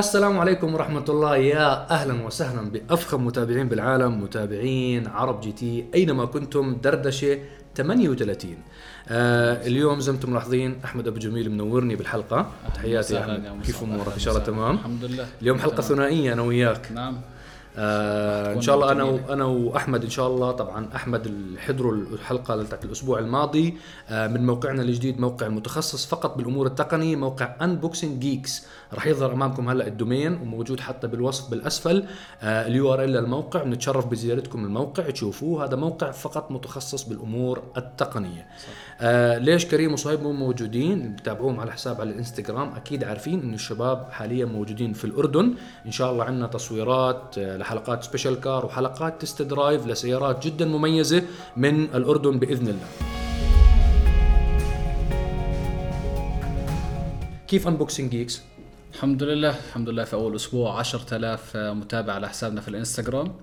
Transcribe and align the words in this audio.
السلام 0.00 0.38
عليكم 0.38 0.74
ورحمة 0.74 1.04
الله. 1.08 1.36
يا 1.36 1.90
أهلا 1.90 2.24
وسهلا 2.26 2.70
بأفخم 2.70 3.26
متابعين 3.26 3.68
بالعالم 3.68 4.22
متابعين 4.22 5.06
عرب 5.06 5.40
GT 5.40 5.84
أينما 5.94 6.24
كنتم 6.24 6.76
دردشة 6.84 7.38
38 7.74 8.56
آه 9.08 9.66
اليوم 9.66 10.00
زي 10.00 10.12
ما 10.12 10.16
أنتم 10.16 10.30
ملاحظين 10.30 10.80
أحمد 10.84 11.08
أبو 11.08 11.18
جميل 11.18 11.50
منورني 11.50 11.96
بالحلقة. 11.96 12.46
تحياتي 12.74 13.14
يا 13.14 13.20
احمد 13.20 13.62
كيف 13.66 13.82
امورك 13.82 14.12
إن 14.12 14.18
شاء 14.18 14.34
الله 14.34 14.46
تمام. 14.46 14.74
الحمد 14.74 15.04
لله. 15.04 15.26
اليوم 15.42 15.58
حلقة 15.58 15.80
ثنائية 15.80 16.32
أنا 16.32 16.42
وياك. 16.42 16.92
نعم. 16.92 17.20
آه 17.76 18.54
إن 18.54 18.60
شاء 18.60 18.74
الله 18.74 18.92
أنا 18.92 19.04
وأنا 19.04 19.44
وأحمد 19.44 20.04
إن 20.04 20.10
شاء 20.10 20.26
الله. 20.26 20.50
طبعا 20.50 20.88
أحمد 20.96 21.26
اللي 21.26 21.60
حضروا 21.60 21.92
الحلقة 21.92 22.62
تاعت 22.62 22.84
الأسبوع 22.84 23.18
الماضي 23.18 23.74
آه 24.08 24.26
من 24.26 24.46
موقعنا 24.46 24.82
الجديد 24.82 25.20
موقع 25.20 25.48
متخصص 25.48 26.06
فقط 26.06 26.36
بالأمور 26.36 26.66
التقنية 26.66 27.16
موقع 27.16 27.54
Unboxing 27.62 28.18
Geeks 28.20 28.66
راح 28.94 29.06
يظهر 29.06 29.32
أمامكم 29.32 29.68
هلأ 29.68 29.86
ال 29.86 29.93
domain 29.93 30.32
وموجود 30.32 30.80
حتى 30.80 31.06
بالوصف 31.06 31.50
بالأسفل. 31.50 32.04
آه 32.42 32.66
ال 32.66 32.94
URL 32.94 33.10
للموقع 33.10 33.62
بنتشرف 33.62 34.06
بزيارتكم 34.06 34.64
الموقع 34.64 35.10
تشوفوه. 35.10 35.64
هذا 35.64 35.76
موقع 35.76 36.10
فقط 36.10 36.50
متخصص 36.50 37.02
بالأمور 37.02 37.62
التقنية. 37.76 38.46
آه 39.00 39.38
ليش 39.38 39.66
كريم 39.66 39.92
وصهيب 39.92 40.22
مو 40.22 40.32
موجودين؟ 40.32 41.16
بتابعوهم 41.16 41.60
على 41.60 41.72
حساب 41.72 42.00
على 42.00 42.10
الإنستغرام. 42.10 42.72
أكيد 42.72 43.04
عارفين 43.04 43.40
انه 43.40 43.54
الشباب 43.54 44.08
حاليا 44.10 44.44
موجودين 44.44 44.92
في 44.92 45.04
الأردن. 45.04 45.54
إن 45.86 45.90
شاء 45.90 46.12
الله 46.12 46.24
عندنا 46.24 46.46
تصويرات 46.46 47.38
آه 47.38 47.56
لحلقات 47.56 48.04
special 48.04 48.40
car 48.40 48.66
وحلقات 48.66 49.22
test 49.22 49.42
drive 49.42 49.86
لسيارات 49.86 50.46
جدا 50.46 50.64
مميزة 50.64 51.22
من 51.56 51.84
الأردن 51.84 52.38
بإذن 52.38 52.68
الله. 52.68 52.86
كيف 57.48 57.68
Unboxing 57.68 58.10
Geeks 58.10 58.42
الحمد 59.00 59.22
لله 59.22 59.58
الحمد 59.68 59.88
لله 59.88 60.04
في 60.04 60.14
أول 60.14 60.36
أسبوع 60.36 60.78
10000 60.78 61.56
متابع 61.56 62.12
على 62.12 62.28
حسابنا 62.28 62.60
في 62.60 62.68
الإنستغرام. 62.68 63.34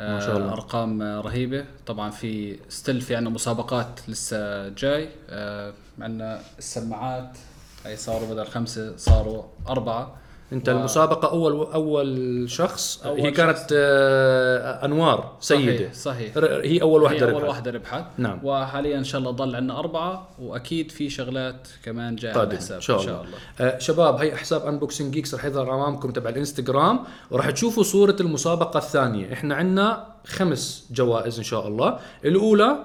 ما 0.00 0.20
شاء 0.20 0.36
الله. 0.36 0.52
أرقام 0.52 1.02
رهيبة. 1.02 1.64
طبعا 1.86 2.10
في 2.10 2.58
still 2.68 3.00
في 3.00 3.16
عندنا 3.16 3.34
مسابقات 3.34 4.00
لسه 4.08 4.68
جاي. 4.68 5.08
آه، 5.30 5.72
عندنا 6.00 6.40
السماعات 6.58 7.38
هي 7.84 7.96
صاروا 7.96 8.34
بدل 8.34 8.46
خمسة 8.46 8.96
صاروا 8.96 9.42
أربعة. 9.68 10.16
أنت 10.52 10.68
و- 10.68 10.72
المسابقة 10.72 11.30
أول 11.30 11.52
أول 11.72 12.50
شخص 12.50 13.02
أول 13.06 13.20
هي 13.20 13.30
كانت 13.30 13.66
آه 13.72 14.84
أنوار 14.84 15.32
سيدة. 15.40 15.92
صحيح, 15.92 16.32
صحيح. 16.34 16.36
هي 16.64 16.82
أول 16.82 17.00
هي 17.00 17.04
واحدة 17.04 17.26
أول 17.26 17.34
ربحت. 17.34 17.48
واحدة 17.48 17.70
ربحت. 17.70 18.04
نعم. 18.18 18.40
وحاليا 18.42 18.98
إن 18.98 19.04
شاء 19.04 19.18
الله 19.18 19.30
ضل 19.30 19.56
عندنا 19.56 19.78
أربعة 19.78 20.28
وأكيد 20.38 20.90
في 20.90 21.10
شغلات 21.10 21.68
كمان 21.84 22.16
جاية 22.16 22.32
على 22.32 22.42
الحساب 22.42 22.74
إن 22.76 22.80
شاء 22.82 23.00
الله, 23.00 23.24
آه 23.60 23.78
شباب 23.78 24.14
هي 24.16 24.36
حساب 24.36 24.66
Unboxing 24.66 25.12
Geeks 25.14 25.34
رح 25.34 25.44
يظهر 25.44 25.74
أمامكم 25.74 26.10
تبع 26.10 26.30
الإنستغرام 26.30 27.00
وراح 27.30 27.50
تشوفوا 27.50 27.82
صورة 27.82 28.16
المسابقة 28.20 28.78
الثانية. 28.78 29.32
إحنا 29.32 29.54
عندنا 29.54 30.06
خمس 30.26 30.86
جوائز 30.90 31.38
إن 31.38 31.44
شاء 31.44 31.68
الله. 31.68 31.98
الأولى 32.24 32.76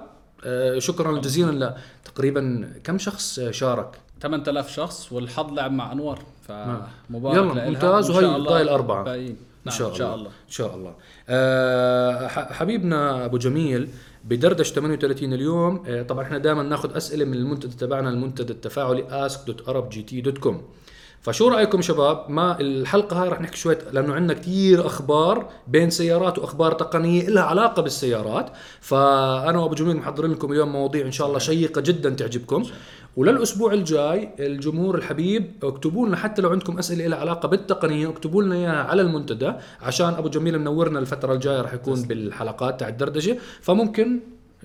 آه 0.44 0.78
شكرا 0.78 1.18
جزيلا 1.18 1.76
تقريبا 2.04 2.72
كم 2.84 2.98
شخص 2.98 3.40
شارك؟ 3.40 3.88
8000 4.22 4.70
شخص 4.70 5.12
والحظ 5.12 5.52
لعب 5.52 5.72
مع 5.72 5.92
أنوار 5.92 6.18
فمبارك 6.48 7.36
يلا،. 7.36 7.68
ممتاز، 7.70 8.10
وهي 8.10 8.36
الله 8.36 8.74
أربعة. 8.74 9.04
باقيين. 9.04 9.26
إن 9.28 9.36
نعم 9.64 9.74
شاء, 9.78 9.90
إن 9.90 9.94
شاء 9.94 10.14
الله. 10.14 10.26
إن 10.26 10.50
شاء 10.50 10.74
الله. 10.76 10.94
آه 11.28 12.26
ح- 12.28 12.52
حبيبنا 12.52 13.24
أبو 13.24 13.38
جميل 13.38 13.88
بدردش 14.24 14.72
38 14.72 15.32
اليوم. 15.34 15.84
آه 15.86 16.02
طبعا 16.02 16.24
إحنا 16.24 16.38
دائما 16.38 16.62
ناخذ 16.62 16.96
أسئلة 16.96 17.24
من 17.24 17.34
المنتدى 17.34 17.76
تبعنا 17.76 18.10
المنتدى 18.10 18.52
التفاعلي 18.52 19.28
ask.arabgt.com 19.28 20.54
فشو 21.22 21.48
رأيكم 21.48 21.82
شباب؟ 21.82 22.30
ما 22.30 22.60
الحلقة 22.60 23.22
هاي 23.22 23.28
رح 23.28 23.40
نحكي 23.40 23.56
شوية 23.56 23.78
لأنه 23.92 24.14
عندنا 24.14 24.38
كثير 24.38 24.86
أخبار 24.86 25.48
بين 25.68 25.90
سيارات 25.90 26.38
وأخبار 26.38 26.72
تقنية 26.72 27.28
لها 27.28 27.42
علاقة 27.42 27.82
بالسيارات. 27.82 28.50
فأنا 28.80 29.58
وأبو 29.58 29.74
جميل 29.74 29.96
محضرين 29.96 30.30
لكم 30.32 30.52
اليوم 30.52 30.72
مواضيع 30.72 31.06
إن 31.06 31.12
شاء 31.12 31.26
الله 31.26 31.38
شيقة 31.38 31.80
جدا 31.80 32.10
تعجبكم. 32.10 32.62
وللأسبوع 33.16 33.72
الجاي 33.72 34.28
الجمهور 34.40 34.94
الحبيب 34.94 35.52
اكتبوا 35.62 36.06
لنا 36.06 36.16
حتى 36.16 36.42
لو 36.42 36.50
عندكم 36.50 36.78
أسئلة 36.78 37.06
لها 37.06 37.18
علاقة 37.18 37.48
بالتقنية 37.48 38.08
اكتبوا 38.08 38.42
لنا 38.42 38.54
إياها 38.54 38.82
على 38.82 39.02
المنتدى 39.02 39.52
عشان 39.82 40.14
أبو 40.14 40.28
جميل 40.28 40.58
منورنا 40.58 40.98
الفترة 40.98 41.32
الجاية 41.34 41.60
رح 41.60 41.74
يكون 41.74 42.02
بالحلقات 42.02 42.80
تاع 42.80 42.88
الدردشة. 42.88 43.36
فممكن 43.60 44.20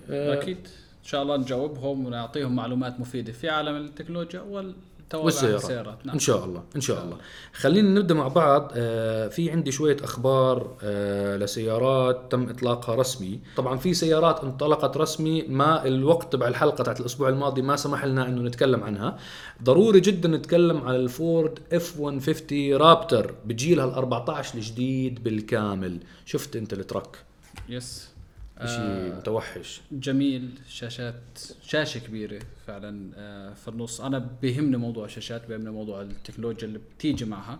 آه، 0.09 0.33
أكيد. 0.33 0.57
إن 1.03 1.09
شاء 1.09 1.21
الله 1.23 1.37
نجاوبهم 1.37 2.05
ونعطيهم 2.05 2.55
معلومات 2.55 2.99
مفيدة. 2.99 3.31
في 3.31 3.49
عالم 3.49 3.75
التكنولوجيا 3.75 4.41
والتوابع 4.41 4.73
والسيارات. 5.13 5.61
السيارات 5.61 6.05
نعم. 6.05 6.13
إن 6.13 6.19
شاء 6.19 6.45
الله 6.45 6.63
إن 6.75 6.81
شاء 6.81 7.03
الله. 7.03 7.17
خلينا 7.53 7.99
نبدأ 7.99 8.13
مع 8.13 8.27
بعض. 8.27 8.71
آه 8.75 9.27
في 9.27 9.51
عندي 9.51 9.71
شوية 9.71 9.97
أخبار 10.03 10.77
آه 10.83 11.37
لسيارات 11.37 12.31
تم 12.31 12.49
إطلاقها 12.49 12.95
رسمي. 12.95 13.39
طبعا 13.57 13.77
في 13.77 13.93
سيارات 13.93 14.43
انطلقت 14.43 14.97
رسمي 14.97 15.41
ما 15.41 15.85
الوقت 15.85 16.33
تبع 16.33 16.47
الحلقة 16.47 16.83
تاعت 16.83 16.99
الأسبوع 16.99 17.29
الماضي 17.29 17.61
ما 17.61 17.75
سمح 17.75 18.05
لنا 18.05 18.27
إنه 18.27 18.41
نتكلم 18.41 18.83
عنها. 18.83 19.17
ضروري 19.63 19.99
جدا 19.99 20.29
نتكلم 20.29 20.81
على 20.81 20.95
الفورد 20.97 21.59
إف 21.73 21.99
150 21.99 22.73
رابتر 22.75 23.35
بجيلها 23.45 23.85
ال 23.85 23.91
14 23.91 24.55
الجديد 24.55 25.23
بالكامل. 25.23 25.99
شفت 26.25 26.55
أنت 26.55 26.73
الترك؟ 26.73 27.23
يس. 27.69 28.16
شيء 28.65 28.79
آه 28.79 29.17
متوحش. 29.19 29.81
جميل. 29.91 30.49
شاشات 30.67 31.39
شاشة 31.61 31.99
كبيرة 31.99 32.39
فعلا 32.67 33.11
آه 33.15 33.53
في 33.53 33.67
النص. 33.67 34.01
أنا 34.01 34.29
بيهمني 34.41 34.77
موضوع 34.77 35.05
الشاشات 35.05 35.47
بيهمني 35.47 35.69
موضوع 35.69 36.01
التكنولوجيا 36.01 36.67
اللي 36.67 36.79
بتيجي 36.79 37.25
معها. 37.25 37.59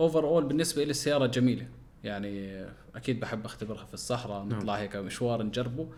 overall 0.00 0.44
بالنسبة 0.44 0.84
لي 0.84 0.90
السيارة 0.90 1.26
جميلة. 1.26 1.66
يعني 2.04 2.64
أكيد 2.94 3.20
بحب 3.20 3.44
أختبرها 3.44 3.84
في 3.84 3.94
الصحراء 3.94 4.44
نطلع 4.44 4.74
هيك 4.74 4.96
مشوار 4.96 5.42
نجربه. 5.42 5.88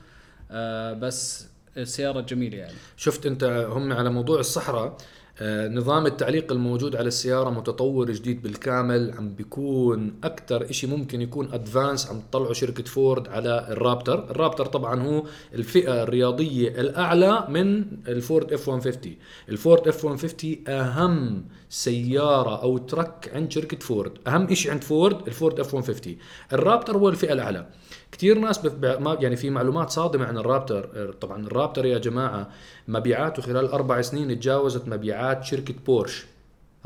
آه 0.51 0.93
بس 0.93 1.49
السيارة 1.77 2.21
جميلة 2.21 2.59
يعني. 2.59 2.75
شفت 2.97 3.27
أنت 3.27 3.45
هم 3.45 3.93
على 3.93 4.11
موضوع 4.11 4.41
الصحراء 4.41 4.97
نظام 5.43 6.07
التعليق 6.07 6.53
الموجود 6.53 6.97
على 6.97 7.09
السيارة 7.09 7.51
متطور 7.51 8.11
جديد 8.11 8.43
بالكامل 8.43 9.15
عم 9.19 9.35
بيكون 9.35 10.15
أكثر 10.25 10.71
إشي 10.71 10.87
ممكن 10.87 11.21
يكون 11.21 11.53
أدفانس 11.53 12.11
عم 12.11 12.21
تطلعوا 12.21 12.53
شركة 12.53 12.85
فورد 12.85 13.29
على 13.29 13.67
الرابتر. 13.71 14.31
الرابتر 14.31 14.67
طبعا 14.67 15.03
هو 15.03 15.25
الفئة 15.55 16.03
الرياضية 16.03 16.69
الأعلى 16.69 17.47
من 17.49 17.85
الفورد 18.09 18.53
اف 18.53 18.69
150 18.69 19.17
الفورد 19.49 19.89
اف 19.89 20.05
150 20.05 20.57
أهم 20.69 21.45
سيارة 21.71 22.63
أو 22.63 22.79
truck 22.79 23.31
عند 23.35 23.53
شركة 23.53 23.79
فورد. 23.79 24.13
أهم 24.27 24.47
إشي 24.47 24.71
عند 24.71 24.85
فورد 24.85 25.27
الفورد 25.27 25.61
اف 25.61 25.75
150 25.75 26.17
الرابتر 26.53 26.97
هو 26.97 27.09
الفئة 27.09 27.33
الأعلى. 27.33 27.67
كثير 28.15 28.39
ناس. 28.39 28.65
ما 28.83 29.17
يعني 29.21 29.37
في 29.37 29.51
معلومات 29.51 29.91
صادمة 29.91 30.25
عن 30.25 30.39
الرابتر. 30.39 31.13
طبعا 31.21 31.47
الرابتر 31.47 31.87
يا 31.87 31.99
جماعة 31.99 32.51
مبيعاته 32.89 33.43
خلال 33.43 33.69
أربع 33.69 34.01
سنين 34.01 34.41
تجاوزت 34.41 34.89
مبيعات 34.89 35.45
شركة 35.45 35.75
بورش. 35.87 36.25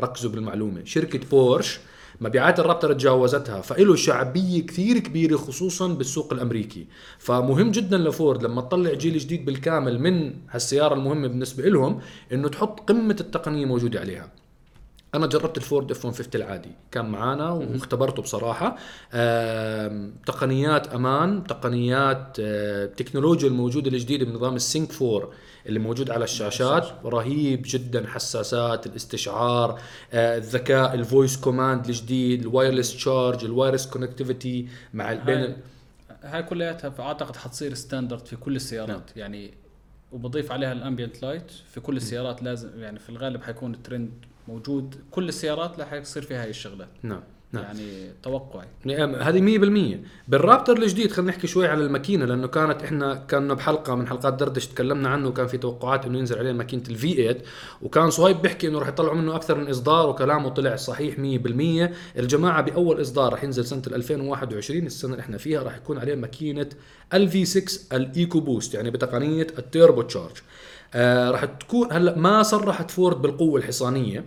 ركزوا 0.01 0.31
بالمعلومة. 0.31 0.85
شركة 0.85 1.21
بورش 1.31 1.81
مبيعات 2.21 2.61
الرابتر 2.61 2.93
تجاوزتها 2.93 3.61
فإله 3.61 3.97
شعبية 3.97 4.67
كثير 4.67 4.99
كبيرة 4.99 5.37
خصوصا 5.37 5.89
بالسوق 5.89 6.33
الأمريكي. 6.33 6.87
فمهم 7.19 7.71
جدا 7.71 7.99
لفورد 7.99 8.43
لما 8.43 8.61
تطلع 8.61 8.93
جيل 8.93 9.19
جديد 9.19 9.45
بالكامل 9.45 10.01
من 10.01 10.35
هالسيارة 10.51 10.95
المهمة 10.95 11.29
بالنسبة 11.29 11.69
لهم 11.69 12.01
إنه 12.33 12.49
تحط 12.49 12.89
قمة 12.89 13.17
التقنية 13.21 13.65
موجودة 13.65 14.01
عليها. 14.01 14.31
أنا 15.15 15.27
جربت 15.27 15.57
الفورد 15.57 15.91
اف 15.91 16.05
150 16.05 16.31
العادي. 16.35 16.71
كان 16.91 17.05
معانا 17.05 17.51
واختبرته 17.51 18.23
بصراحة. 18.23 18.77
تقنيات 20.27 20.89
أمان 20.89 21.45
تقنيات 21.45 22.37
آه، 22.41 22.85
التكنولوجيا 22.85 23.49
الموجودة 23.49 23.91
الجديدة 23.91 24.25
بنظام 24.25 24.57
ال 24.57 24.66
SYNC 24.66 25.03
4 25.03 25.31
اللي 25.67 25.79
موجود 25.79 26.11
على 26.11 26.25
الشاشات. 26.25 26.89
رهيب 27.05 27.63
جدا 27.67 28.07
حساسات 28.07 28.87
الاستشعار 28.87 29.81
آه، 30.13 30.37
الذكاء 30.37 30.95
ال 30.95 31.02
voice 31.02 31.37
command 31.37 31.87
الجديد 31.87 32.41
ال 32.41 32.47
wireless 32.47 32.97
charge 32.97 33.45
ال 33.45 33.50
wireless 33.50 33.87
connectivity 33.87 34.69
مع 34.95 35.13
بين 35.13 35.57
هاي 36.23 36.43
كلياتها 36.43 36.95
اعتقد 37.01 37.37
حتصير 37.37 37.75
standard 37.75 38.27
في 38.27 38.37
كل 38.37 38.57
السيارات. 38.57 38.89
نعم. 38.91 39.03
يعني 39.17 39.55
وبضيف 40.13 40.53
عليها 40.53 40.73
ال 40.73 40.79
ambient 40.79 41.23
light 41.23 41.51
في 41.51 41.81
كل 41.81 41.97
السيارات 41.97 42.43
لازم 42.43 42.81
يعني 42.81 42.99
في 42.99 43.09
الغالب 43.11 43.43
حيكون 43.43 43.75
الترند 43.75 44.11
موجود. 44.49 44.95
كل 45.11 45.29
السيارات 45.29 45.81
رح 45.81 45.93
يصير 45.93 46.23
فيها 46.23 46.43
هاي 46.43 46.51
الشغلات 46.51 46.89
نعم. 47.03 47.23
نعم. 47.53 47.65
يعني 47.65 48.11
توقعي. 48.23 48.67
نعم، 48.85 49.15
هذه 49.15 49.41
100% 49.41 49.99
بالرابتر 50.29 50.77
الجديد 50.77 51.13
خلينا 51.13 51.31
نحكي 51.31 51.47
شوي 51.47 51.67
على 51.67 51.85
الماكينة 51.85 52.25
لأنه 52.25 52.47
كانت 52.47 52.83
إحنا 52.83 53.15
كنا 53.15 53.55
بحلقة 53.55 53.95
من 53.95 54.09
حلقات 54.09 54.35
دردش 54.35 54.67
تكلمنا 54.67 55.09
عنه 55.09 55.29
وكان 55.29 55.47
في 55.47 55.59
توقعات 55.59 56.07
إنه 56.07 56.19
ينزل 56.19 56.39
عليه 56.39 56.53
ماكينة 56.53 56.83
ال 56.89 57.15
V8 57.15 57.39
وكان 57.83 58.11
صهيب 58.11 58.43
بيحكي 58.43 58.69
إنه 58.69 58.79
راح 58.79 58.89
يطلعوا 58.89 59.15
منه 59.15 59.37
أكثر 59.37 59.59
من 59.59 59.69
إصدار 59.69 60.09
وكلامه 60.09 60.49
طلع 60.49 60.77
صحيح 60.77 61.15
100% 61.15 61.19
الجماعة 62.19 62.63
بأول 62.63 63.01
إصدار 63.01 63.33
راح 63.33 63.45
ينزل 63.45 63.65
سنة 63.67 63.83
2021 63.87 64.87
السنة 64.87 65.13
اللي 65.13 65.21
إحنا 65.21 65.39
فيها 65.39 65.63
راح 65.63 65.77
يكون 65.77 65.99
عليه 65.99 66.15
ماكينة 66.15 66.69
ال 67.15 67.45
V6 67.45 67.97
ال 67.97 68.41
EcoBoost 68.41 68.75
يعني 68.75 68.91
بتقنية 68.91 69.47
ال 69.59 69.66
turbo 69.66 70.03
charge. 70.03 70.37
آه 70.95 71.31
راح 71.31 71.45
تكون 71.45 71.93
هلا 71.93 72.19
ما 72.19 72.43
صرحت 72.43 72.91
فورد 72.91 73.23
بالقوة 73.23 73.61
الحصانية. 73.61 74.25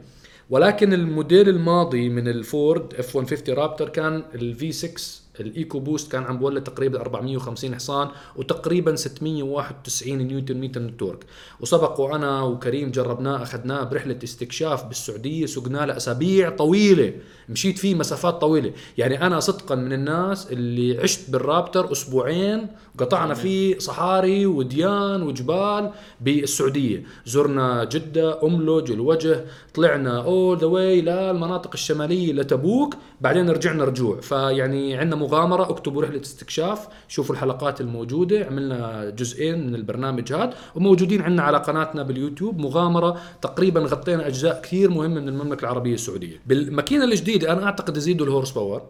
ولكن 0.51 0.93
الموديل 0.93 1.49
الماضي 1.49 2.09
من 2.09 2.27
الفورد 2.27 2.93
اف 2.93 3.15
150 3.15 3.55
رابتر 3.55 3.89
كان 3.89 4.23
ال 4.35 4.71
V6 4.71 5.20
ال 5.39 5.79
EcoBoost 5.79 6.11
كان 6.11 6.23
عم 6.23 6.37
بولد 6.37 6.63
تقريبا 6.63 7.01
450 7.01 7.75
حصان 7.75 8.07
وتقريبا 8.35 8.95
691 8.95 10.17
نيوتن 10.17 10.61
متر 10.61 10.79
من 10.79 10.89
ال 10.89 10.94
torque 10.94 11.25
وسبق 11.59 11.99
وأنا 11.99 12.41
وكريم 12.41 12.91
جربناه 12.91 13.43
أخذناه 13.43 13.83
برحلة 13.83 14.19
استكشاف 14.23 14.85
بالسعودية 14.85 15.45
سقناه 15.45 15.85
لأسابيع 15.85 16.49
طويلة. 16.49 17.13
مشيت 17.49 17.79
فيه 17.79 17.95
مسافات 17.95 18.41
طويلة. 18.41 18.71
يعني 18.97 19.27
أنا 19.27 19.39
صدقا 19.39 19.75
من 19.75 19.93
الناس 19.93 20.51
اللي 20.51 20.99
عشت 20.99 21.29
بالرابتر 21.29 21.91
أسبوعين 21.91 22.67
قطعنا 22.97 23.33
فيه 23.33 23.79
صحاري 23.79 24.45
وديان 24.45 25.23
وجبال 25.23 25.91
بالسعودية. 26.21 27.03
زرنا 27.25 27.83
جدة 27.83 28.43
أملج 28.43 28.91
الوجه 28.91 29.45
طلعنا 29.73 30.23
all 30.23 30.57
the 30.57 30.65
way 30.65 31.01
للمناطق 31.01 31.69
الشمالية 31.73 32.33
لتبوك 32.33 32.95
بعدين 33.21 33.49
رجعنا 33.49 33.83
رجوع. 33.83 34.19
فيعني 34.19 34.95
عندنا 34.97 35.20
مغامرة 35.21 35.69
اكتبوا 35.69 36.01
رحله 36.01 36.21
استكشاف 36.21 36.87
شوفوا 37.07 37.35
الحلقات 37.35 37.81
الموجودة. 37.81 38.45
عملنا 38.45 39.09
جزئين 39.09 39.67
من 39.67 39.75
البرنامج 39.75 40.33
هذا. 40.33 40.53
وموجودين 40.75 41.21
عندنا 41.21 41.41
على 41.41 41.57
قناتنا 41.57 42.03
باليوتيوب 42.03 42.59
مغامرة. 42.59 43.17
تقريبا 43.41 43.79
غطينا 43.79 44.27
أجزاء 44.27 44.61
كثير 44.61 44.89
مهمة 44.89 45.19
من 45.19 45.29
المملكة 45.29 45.61
العربية 45.61 45.93
السعودية. 45.93 46.41
بالماكينة 46.45 47.03
الجديدة 47.03 47.53
أنا 47.53 47.63
أعتقد 47.63 47.97
يزيدوا 47.97 48.25
ال 48.25 48.29
horse 48.29 48.51
power 48.51 48.81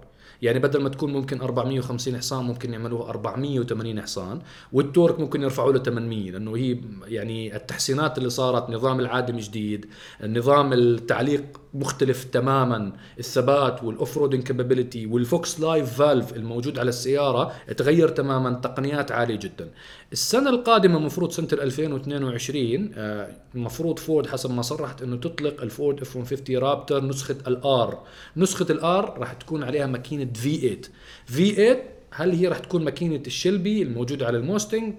يعني 0.41 0.59
بدل 0.59 0.81
ما 0.81 0.89
تكون 0.89 1.13
ممكن 1.13 1.41
450 1.41 2.17
حصان 2.17 2.45
ممكن 2.45 2.73
يعملوها 2.73 3.09
480 3.09 4.01
حصان 4.01 4.39
وال 4.71 4.83
torque 4.83 5.19
ممكن 5.19 5.41
يرفعوا 5.41 5.73
له 5.73 5.79
800 5.79 6.31
لأنه 6.31 6.57
هي 6.57 6.77
يعني 7.07 7.55
التحسينات 7.55 8.17
اللي 8.17 8.29
صارت 8.29 8.69
نظام 8.69 8.99
العادم 8.99 9.37
جديد 9.37 9.85
نظام 10.23 10.73
التعليق 10.73 11.61
مختلف 11.73 12.23
تماما 12.23 12.91
الثبات 13.19 13.83
وال 13.83 14.17
off-roading 14.17 14.43
capability 14.43 15.05
وال 15.05 15.27
Fox 15.27 15.59
Live 15.59 15.93
Valve 15.93 16.35
الموجود 16.35 16.79
على 16.79 16.89
السيارة 16.89 17.51
تغير 17.77 18.09
تماما 18.09 18.53
تقنيات 18.53 19.11
عالية 19.11 19.35
جدا. 19.35 19.69
السنة 20.11 20.49
القادمة 20.49 20.97
المفروض 20.97 21.31
سنة 21.31 21.47
2022 21.53 22.91
آه، 22.95 23.35
المفروض 23.55 23.99
فورد 23.99 24.27
حسب 24.27 24.51
ما 24.51 24.61
صرحت 24.61 25.01
إنه 25.01 25.15
تطلق 25.15 25.61
الفورد 25.61 26.01
اف 26.01 26.15
150 26.15 26.57
رابتر 26.57 27.03
نسخة 27.05 27.35
ال 27.47 27.75
R 27.75 28.03
نسخة 28.37 28.65
ال 28.69 28.93
R 28.93 29.17
راح 29.17 29.33
تكون 29.33 29.63
عليها 29.63 29.85
ماكينة 29.87 30.23
V8 30.33 30.57
V8 30.57 31.83
هل 32.13 32.31
هي 32.31 32.47
راح 32.47 32.59
تكون 32.59 32.83
ماكينة 32.83 33.23
الشيلبي 33.27 33.81
الموجودة 33.81 34.25
على 34.27 34.37
الموستنج؟ 34.37 34.93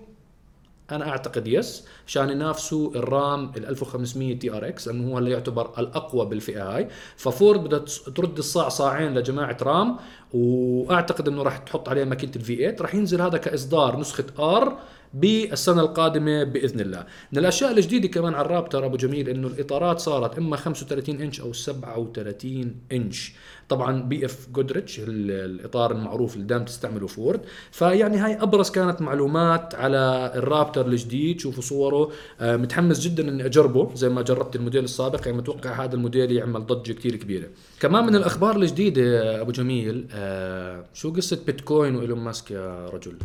أنا 0.90 1.08
أعتقد 1.08 1.46
yes 1.46 1.86
عشان 2.06 2.30
ينافسوا 2.30 2.94
الرام 2.94 3.52
ال 3.56 3.66
1500 3.66 4.38
TRX 4.38 4.88
لأنه 4.88 5.12
هو 5.12 5.18
اللي 5.18 5.30
يعتبر 5.30 5.70
الأقوى 5.78 6.26
بالفئة 6.26 6.76
هاي. 6.76 6.88
ففورد 7.16 7.64
بدها 7.64 7.78
ترد 8.14 8.38
الصاع 8.38 8.68
صاعين 8.68 9.14
لجماعة 9.14 9.56
رام 9.62 9.96
وأعتقد 10.32 11.28
إنه 11.28 11.42
راح 11.42 11.58
تحط 11.58 11.88
عليه 11.88 12.04
ماكينة 12.04 12.32
ال 12.36 12.56
V8 12.56 12.76
راح 12.80 12.94
ينزل 12.94 13.20
هذا 13.20 13.38
كإصدار 13.38 14.00
نسخة 14.00 14.24
R 14.38 14.78
بالسنة 15.14 15.80
القادمة 15.80 16.44
بإذن 16.44 16.80
الله. 16.80 17.06
من 17.32 17.38
الأشياء 17.38 17.70
الجديدة 17.70 18.08
كمان 18.08 18.34
على 18.34 18.46
الرابتر 18.46 18.86
ابو 18.86 18.96
جميل 18.96 19.28
إنه 19.28 19.46
الإطارات 19.46 19.98
صارت 19.98 20.38
إما 20.38 20.56
35 20.56 21.20
إنش 21.20 21.40
أو 21.40 21.52
37 21.52 22.74
إنش. 22.92 23.32
طبعا 23.68 24.02
BF 24.02 24.48
Goodrich 24.52 25.00
الإطار 25.08 25.92
المعروف 25.92 26.34
اللي 26.34 26.46
دائما 26.46 26.64
تستعمله 26.64 27.06
فورد. 27.06 27.40
فيعني 27.70 28.16
هاي 28.16 28.42
أبرز 28.42 28.70
كانت 28.70 29.02
معلومات 29.02 29.74
على 29.74 30.32
الرابتر 30.34 30.86
الجديد. 30.86 31.40
شوفوا 31.40 31.62
صوره. 31.62 32.10
آه، 32.40 32.56
متحمس 32.56 33.00
جدا 33.00 33.28
إني 33.28 33.46
أجربه 33.46 33.94
زي 33.94 34.08
ما 34.08 34.22
جربت 34.22 34.56
الموديل 34.56 34.84
السابق. 34.84 35.26
يعني 35.26 35.38
متوقع 35.38 35.84
هذا 35.84 35.94
الموديل 35.94 36.32
يعمل 36.32 36.66
ضجة 36.66 36.92
كثير 36.92 37.16
كبيرة. 37.16 37.48
كمان 37.80 38.06
من 38.06 38.16
الأخبار 38.16 38.56
الجديدة 38.56 39.40
أبو 39.40 39.52
جميل 39.52 40.06
آه، 40.12 40.84
شو 40.94 41.12
قصة 41.12 41.38
بيتكوين 41.46 41.96
وإيلون 41.96 42.18
ماسك 42.18 42.50
يا 42.50 42.86
رجل؟ 42.86 43.16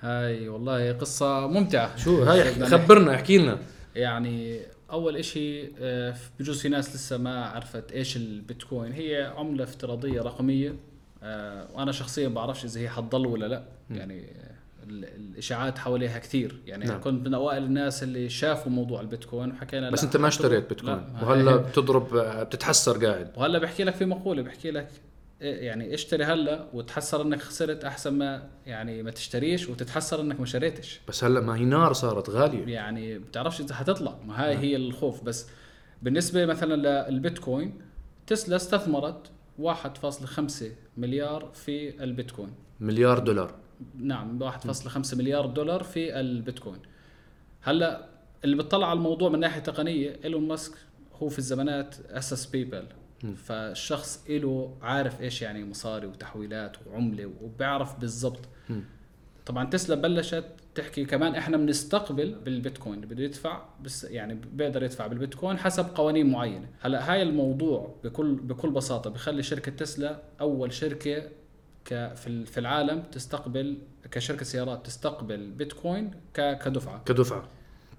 هاي 0.00 0.48
والله 0.48 0.92
قصة 0.92 1.46
ممتعة. 1.46 1.96
شو 1.96 2.22
هاي؟ 2.22 2.64
خبرنا 2.64 3.14
احكي 3.14 3.38
لنا. 3.38 3.58
يعني 3.96 4.60
أول 4.90 5.16
إشي 5.16 5.70
آه، 5.78 6.14
بجوز 6.40 6.60
في 6.60 6.68
ناس 6.68 6.94
لسه 6.94 7.16
ما 7.18 7.44
عرفت 7.46 7.92
إيش 7.92 8.16
البيتكوين. 8.16 8.92
هي 8.92 9.32
عملة 9.36 9.64
افتراضية 9.64 10.20
رقمية 10.20 10.74
آه، 11.22 11.68
وأنا 11.74 11.92
شخصيا 11.92 12.28
بعرفش 12.28 12.64
إذا 12.64 12.80
هي 12.80 12.88
حتضل 12.88 13.26
ولا 13.26 13.46
لا. 13.46 13.62
يعني 13.90 14.26
ال- 14.88 15.04
الإشاعات 15.04 15.78
حواليها 15.78 16.18
كثير. 16.18 16.56
يعني 16.66 16.84
نعم. 16.84 17.00
كنت 17.00 17.26
من 17.28 17.34
أوائل 17.34 17.62
الناس 17.64 18.02
اللي 18.02 18.28
شافوا 18.28 18.72
موضوع 18.72 19.00
البيتكوين 19.00 19.50
وحكينا 19.50 19.90
بس 19.90 20.04
أنت 20.04 20.16
ما. 20.16 20.28
اشتريت 20.28 20.68
بيتكوين؟ 20.68 20.94
لا، 20.96 21.24
وهلا 21.24 21.56
بتضرب 21.56 22.16
آه، 22.16 22.42
بتتحسر 22.42 23.06
قاعد. 23.06 23.30
وهلا 23.36 23.58
بحكي 23.58 23.84
لك 23.84 23.94
في 23.94 24.04
مقولة 24.04 24.42
بحكي 24.42 24.70
لك 24.70 24.88
يعني 25.40 25.94
اشتري 25.94 26.24
هلا 26.24 26.68
وتحسر 26.72 27.22
انك 27.22 27.40
خسرت 27.40 27.84
احسن 27.84 28.12
ما 28.12 28.48
يعني 28.66 29.02
ما 29.02 29.10
تشتريش 29.10 29.68
وتتحسر 29.68 30.20
انك 30.20 30.40
ما 30.40 30.46
شريتش. 30.46 31.00
بس 31.08 31.24
هلا 31.24 31.40
ما 31.40 31.56
هي 31.56 31.64
نار 31.64 31.92
صارت 31.92 32.30
غالية. 32.30 32.74
يعني 32.74 33.18
بتعرفش 33.18 33.60
إذا 33.60 33.74
حتطلع. 33.74 34.18
ما 34.26 34.44
هاي 34.44 34.56
هي 34.56 34.76
الخوف. 34.76 35.22
بس 35.22 35.46
بالنسبة 36.02 36.46
مثلا 36.46 37.08
للبيتكوين 37.10 37.80
تسلا 38.26 38.56
استثمرت 38.56 39.30
1.5 39.58 40.64
مليار 40.96 41.50
في 41.54 42.04
البيتكوين. 42.04 42.54
مليار 42.80 43.18
دولار. 43.18 43.54
نعم 43.98 44.38
1.5 44.38 45.16
مليار 45.16 45.46
دولار 45.46 45.82
في 45.82 46.20
البيتكوين. 46.20 46.80
هلا 47.62 48.06
اللي 48.44 48.56
بتطلع 48.56 48.90
على 48.90 48.96
الموضوع 48.96 49.28
من 49.28 49.40
ناحية 49.40 49.60
تقنية 49.60 50.16
إيلون 50.24 50.48
ماسك 50.48 50.72
هو 51.22 51.28
في 51.28 51.38
الزمانات 51.38 51.96
أسس 52.10 52.46
بيبال. 52.46 52.86
فالشخص 53.34 54.24
له 54.28 54.76
عارف 54.82 55.20
إيش 55.20 55.42
يعني 55.42 55.64
مصاري 55.64 56.06
وتحويلات 56.06 56.76
وعملة 56.86 57.30
وبيعرف 57.42 58.00
بالضبط. 58.00 58.40
طبعا 59.46 59.64
تسلا 59.70 59.94
بلشت 59.94 60.44
تحكي 60.74 61.04
كمان 61.04 61.34
إحنا 61.34 61.56
بنستقبل 61.56 62.34
بالبيتكوين 62.34 62.94
اللي 62.94 63.06
بده 63.06 63.24
يدفع 63.24 63.62
بس 63.82 64.04
يعني 64.04 64.34
بيقدر 64.34 64.82
يدفع 64.82 65.06
بالبيتكوين 65.06 65.58
حسب 65.58 65.86
قوانين 65.94 66.30
معينة. 66.30 66.68
هلأ 66.80 67.12
هاي 67.12 67.22
الموضوع 67.22 67.94
بكل 68.04 68.34
بكل 68.34 68.70
بساطة 68.70 69.10
بخلي 69.10 69.42
شركة 69.42 69.72
تسلا 69.72 70.22
أول 70.40 70.72
شركة 70.72 71.22
ك 71.84 72.14
في 72.14 72.44
في 72.44 72.60
العالم 72.60 73.02
تستقبل 73.12 73.78
كشركة 74.10 74.44
سيارات 74.44 74.86
تستقبل 74.86 75.50
بيتكوين 75.50 76.10
كدفعة. 76.34 77.02
كدفعة. 77.04 77.48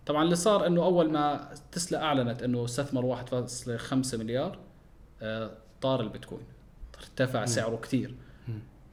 طبعا 0.05 0.23
اللي 0.23 0.35
صار 0.35 0.67
إنه 0.67 0.83
أول 0.83 1.11
ما 1.11 1.49
تسلا 1.71 2.03
أعلنت 2.03 2.43
إنه 2.43 2.65
استثمر 2.65 3.15
1.5 3.15 4.15
مليار 4.15 4.59
طار 5.81 6.01
البيتكوين. 6.01 6.45
ارتفع 6.99 7.45
سعره 7.45 7.75
كثير. 7.75 8.15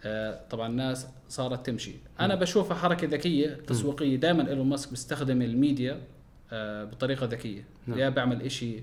آه، 0.04 0.40
طبعا 0.50 0.66
الناس 0.66 1.08
صارت 1.28 1.66
تمشي. 1.66 1.94
أنا 2.20 2.34
بشوفها 2.34 2.76
حركة 2.76 3.08
ذكية 3.08 3.48
تسويقية. 3.66 4.16
دائما 4.16 4.48
إيلون 4.48 4.68
ماسك 4.68 4.90
بيستخدم 4.90 5.42
الميديا 5.42 6.00
آه، 6.52 6.84
بطريقة 6.84 7.26
ذكية. 7.26 7.64
نعم. 7.86 7.98
يا 7.98 8.08
بيعمل 8.08 8.42
إشي 8.42 8.82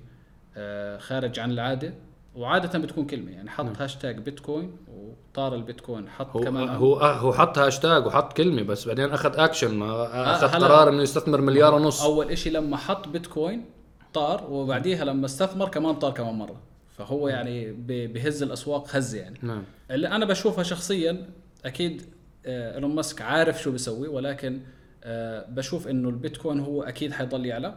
آه، 0.57 0.97
خارج 0.97 1.39
عن 1.39 1.51
العادة. 1.51 1.93
وعادة 2.35 2.79
بتكون 2.79 3.05
كلمة 3.05 3.31
يعني 3.31 3.49
حط 3.49 3.81
هاشتاج 3.81 4.17
بيتكوين 4.17 4.77
وطار 4.87 5.55
البيتكوين. 5.55 6.09
حط 6.09 6.35
هو 6.35 6.39
كمان 6.39 6.69
هو 6.69 6.99
آه، 6.99 7.13
هو 7.13 7.33
حط 7.33 7.57
هاشتاج 7.57 8.05
وحط 8.05 8.33
كلمة 8.33 8.63
بس 8.63 8.87
بعدين 8.87 9.09
أخذ 9.09 9.39
اكشن 9.39 9.75
ما 9.75 10.31
أخذ 10.31 10.47
قرار 10.47 10.89
إنه 10.89 11.01
يستثمر 11.01 11.41
مليار 11.41 11.73
ونص. 11.73 12.03
أول 12.03 12.31
إشي 12.31 12.49
لما 12.49 12.77
حط 12.77 13.07
بيتكوين 13.07 13.65
طار 14.13 14.47
وبعديها 14.49 15.05
لما 15.05 15.25
استثمر 15.25 15.69
كمان 15.69 15.95
طار 15.95 16.11
كمان 16.11 16.35
مرة. 16.35 16.70
فهو 16.97 17.27
يعني 17.27 17.71
ب- 17.71 18.13
بهز 18.13 18.43
الأسواق 18.43 18.95
هزه 18.95 19.17
يعني. 19.19 19.39
نعم. 19.41 19.63
اللي 19.91 20.07
أنا 20.07 20.25
بشوفها 20.25 20.63
شخصيا 20.63 21.29
أكيد 21.65 22.01
آه، 22.45 22.75
إيلون 22.75 22.95
ماسك 22.95 23.21
عارف 23.21 23.61
شو 23.61 23.71
بيسوي 23.71 24.07
ولكن 24.07 24.59
آه، 25.03 25.45
بشوف 25.49 25.87
إنه 25.87 26.09
البيتكوين 26.09 26.59
هو 26.59 26.83
أكيد 26.83 27.11
حيضل 27.11 27.45
يعلى 27.45 27.75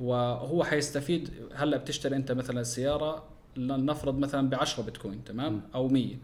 وهو 0.00 0.64
حيستفيد. 0.64 1.30
هلأ 1.54 1.76
بتشتري 1.76 2.16
أنت 2.16 2.32
مثلا 2.32 2.62
سيارة 2.62 3.24
لنفرض 3.56 4.18
مثلا 4.18 4.48
ب 4.50 4.54
10 4.54 4.82
بيتكوين 4.82 5.24
تمام؟ 5.24 5.60
أو 5.74 5.88
100 5.88 6.14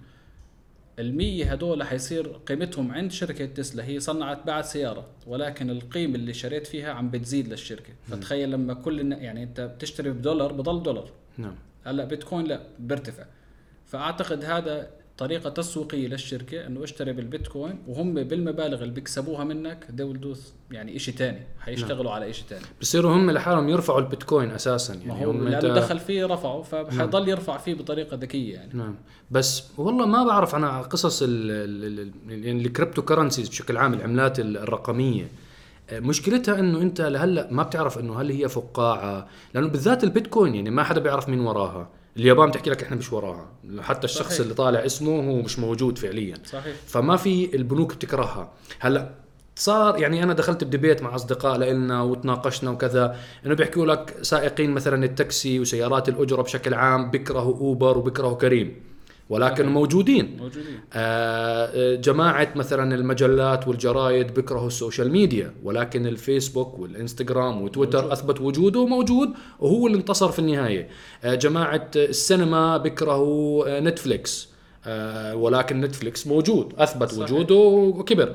ال 0.98 1.16
100 1.16 1.52
هدول 1.52 1.82
حيصير 1.82 2.26
قيمتهم 2.46 2.92
عند 2.92 3.12
شركة 3.12 3.44
تسلا 3.46 3.84
هي 3.84 4.00
صنعت 4.00 4.46
بعد 4.46 4.64
سيارة 4.64 5.06
ولكن 5.26 5.70
القيمة 5.70 6.14
اللي 6.14 6.34
شريت 6.34 6.66
فيها 6.66 6.92
عم 6.92 7.10
بتزيد 7.10 7.48
للشركة. 7.48 7.92
فتخيل 8.10 8.50
لما 8.50 8.74
كل 8.74 9.12
يعني 9.12 9.42
أنت 9.42 9.60
بتشتري 9.60 10.10
بدولار 10.10 10.52
بضل 10.52 10.82
دولار. 10.82 11.10
نعم. 11.38 11.54
هلا 11.84 12.04
بيتكوين 12.04 12.46
لا 12.46 12.60
بيرتفع. 12.78 13.24
فأعتقد 13.86 14.44
هذا 14.44 14.90
طريقة 15.18 15.50
تسويقية 15.50 16.08
للشركة 16.08 16.66
إنه 16.66 16.84
اشتري 16.84 17.12
بالبيتكوين 17.12 17.78
وهم 17.88 18.14
بالمبالغ 18.14 18.82
اللي 18.82 18.94
بيكسبوها 18.94 19.44
منك 19.44 19.86
دول 19.90 20.20
دوس 20.20 20.52
يعني 20.70 20.98
شيء 20.98 21.14
ثاني 21.14 21.38
حيشتغلوا 21.60 22.10
على 22.10 22.32
شيء 22.32 22.44
ثاني 22.48 22.64
بصيروا 22.80 23.12
هم 23.16 23.30
لحالهم 23.30 23.68
يرفعوا 23.68 23.98
البيتكوين 24.00 24.50
أساسا. 24.50 24.94
ما 24.94 25.00
يعني 25.04 25.26
هو 25.26 25.30
هم 25.30 25.48
لأنه 25.48 25.74
دخل 25.74 25.98
فيه 25.98 26.26
رفعه 26.26 26.62
فحيضل 26.62 27.28
يرفع 27.28 27.56
فيه 27.56 27.74
بطريقة 27.74 28.16
ذكية 28.16 28.54
يعني. 28.54 28.70
نعم. 28.74 28.94
بس 29.30 29.64
والله 29.78 30.06
ما 30.06 30.24
بعرف 30.24 30.54
أنا 30.54 30.82
قصص 30.82 31.22
ال- 31.22 31.28
ال- 31.50 32.00
ال- 32.28 32.44
يعني 32.44 32.62
ال 32.62 33.02
cryptocurrencies 33.02 33.48
بشكل 33.48 33.76
عام 33.76 33.94
العملات 33.94 34.40
ال- 34.40 34.56
الرقمية. 34.58 35.28
مشكلتها 35.92 36.58
إنه 36.58 36.80
أنت 36.80 37.00
لهلأ 37.00 37.48
ما 37.50 37.62
بتعرف 37.62 37.98
إنه 37.98 38.20
هل 38.20 38.30
هي 38.30 38.48
فقاعة. 38.48 39.26
لأنه 39.54 39.68
بالذات 39.68 40.04
البيتكوين 40.04 40.54
يعني 40.54 40.70
ما 40.70 40.82
حدا 40.82 41.00
بيعرف 41.00 41.28
مين 41.28 41.40
وراها. 41.40 41.88
اليابان 42.16 42.50
بتحكي 42.50 42.70
لك 42.70 42.82
إحنا 42.82 42.96
مش 42.96 43.12
وراها. 43.12 43.48
حتى 43.80 44.04
الشخص 44.04 44.28
صحيح. 44.28 44.40
اللي 44.40 44.54
طالع 44.54 44.86
اسمه 44.86 45.30
هو 45.30 45.42
مش 45.42 45.58
موجود 45.58 45.98
فعليا. 45.98 46.34
صحيح. 46.44 46.74
فما 46.86 47.16
في 47.16 47.56
البنوك 47.56 47.94
بتكرهها. 47.94 48.52
هلأ 48.80 49.10
صار 49.56 49.98
يعني 49.98 50.22
أنا 50.22 50.32
دخلت 50.32 50.64
ب 50.64 50.70
debate 50.70 51.02
مع 51.02 51.14
أصدقاء 51.14 51.58
لنا 51.58 52.02
وتناقشنا 52.02 52.70
وكذا. 52.70 53.16
إنه 53.46 53.54
بيحكوا 53.54 53.86
لك 53.86 54.16
سائقين 54.22 54.70
مثلا 54.70 55.04
التاكسي 55.04 55.60
وسيارات 55.60 56.08
الأجرة 56.08 56.42
بشكل 56.42 56.74
عام 56.74 57.10
بيكرهوا 57.10 57.54
أوبر 57.54 57.98
وبيكرهوا 57.98 58.36
كريم. 58.36 58.76
ولكن. 59.30 59.66
موجودين 59.66 60.36
موجودين 60.38 60.80
آه، 60.92 61.94
جماعة 61.94 62.48
مثلا 62.56 62.94
المجلات 62.94 63.68
والجرايد 63.68 64.34
بيكرهوا 64.34 64.66
ال 64.66 64.72
social 64.72 65.10
media 65.12 65.54
ولكن 65.62 66.06
الفيسبوك 66.06 66.78
والإنستغرام 66.78 67.62
وتويتر 67.62 67.98
موجود. 67.98 68.12
أثبت 68.12 68.40
وجوده 68.40 68.86
موجود 68.86 69.28
وهو 69.60 69.86
اللي 69.86 69.98
انتصر 69.98 70.32
في 70.32 70.38
النهاية 70.38 70.88
آه، 71.24 71.34
جماعة 71.34 71.90
السينما 71.96 72.76
بيكرهوا 72.76 73.76
آه، 73.76 73.80
نتفليكس 73.80 74.48
آه، 74.86 75.36
ولكن 75.36 75.80
Netflix 75.80 76.26
موجود 76.26 76.72
أثبت 76.78 77.08
صحيح. 77.10 77.22
وجوده 77.32 77.54
وكبر 77.54 78.34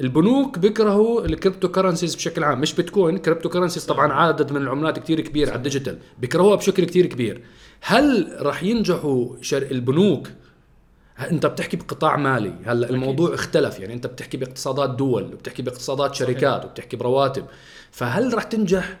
البنوك 0.00 0.58
بيكرهوا 0.58 1.24
ال 1.24 1.68
cryptocurrencies 1.68 2.14
بشكل 2.14 2.44
عام 2.44 2.60
مش 2.60 2.74
بيتكوين 2.74 3.18
cryptocurrencies 3.18 3.84
طبعا 3.84 4.12
عدد 4.12 4.52
من 4.52 4.62
العملات 4.62 4.98
كتير 4.98 5.20
كبير 5.20 5.48
على 5.50 5.56
ال 5.56 5.61
digital 5.61 5.98
بيكرهوها 6.18 6.56
بشكل 6.56 6.84
كتير 6.84 7.06
كبير. 7.06 7.42
هل 7.80 8.36
راح 8.40 8.62
ينجحوا 8.62 9.36
شر 9.40 9.62
البنوك؟ 9.62 10.28
انت 11.30 11.46
بتحكي 11.46 11.76
بقطاع 11.76 12.16
مالي 12.16 12.54
هلأ 12.64 12.90
الموضوع 12.90 13.34
اختلف 13.34 13.80
يعني 13.80 13.94
انت 13.94 14.06
بتحكي 14.06 14.36
باقتصادات 14.36 14.90
دول 14.90 15.24
وبتحكي 15.24 15.62
باقتصادات 15.62 16.14
شركات 16.14 16.64
وبتحكي 16.64 16.96
برواتب 16.96 17.46
فهل 17.90 18.34
راح 18.34 18.42
تنجح؟ 18.42 19.00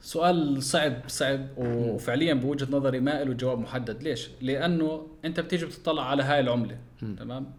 سؤال 0.00 0.62
صعب 0.62 1.02
صعب 1.08 1.46
وفعليا 1.56 2.34
بوجهة 2.34 2.68
نظري 2.70 3.00
ما 3.00 3.24
له 3.24 3.32
جواب 3.34 3.58
محدد. 3.58 4.02
ليش؟ 4.02 4.30
لأنه 4.40 5.06
أنت 5.24 5.40
بتيجي 5.40 5.66
بتطلع 5.66 6.10
على 6.10 6.22
هاي 6.22 6.40
العملة 6.40 6.78
تمام؟ 7.18 7.52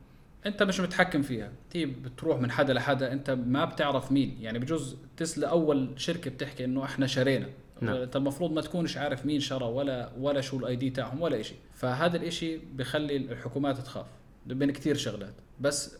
أنت 0.45 0.63
مش 0.63 0.79
متحكم 0.79 1.21
فيها. 1.21 1.51
تيجي 1.69 1.85
بتروح 1.85 2.39
من 2.39 2.51
حدا 2.51 2.73
لحدا 2.73 3.13
أنت 3.13 3.29
ما 3.29 3.65
بتعرف 3.65 4.11
مين. 4.11 4.37
يعني 4.41 4.59
بجوز 4.59 4.97
تسلا 5.17 5.47
أول 5.47 5.93
شركة 5.97 6.31
بتحكي 6.31 6.65
إنه 6.65 6.83
إحنا 6.83 7.07
شرينا. 7.07 7.49
نعم. 7.81 7.95
انت 7.95 8.15
المفروض 8.15 8.51
ما 8.51 8.61
تكونش 8.61 8.97
عارف 8.97 9.25
مين 9.25 9.39
شرى 9.39 9.65
ولا 9.65 10.11
ولا 10.19 10.41
شو 10.41 10.57
الاي 10.57 10.75
دي 10.75 10.89
تاعهم 10.89 11.21
ولا 11.21 11.41
شيء 11.41 11.57
فهذا 11.73 12.17
الإشي 12.17 12.57
بخلي 12.57 13.17
الحكومات 13.17 13.77
تخاف. 13.77 14.05
بين 14.45 14.71
كتير 14.71 14.95
شغلات. 14.95 15.33
بس 15.59 15.97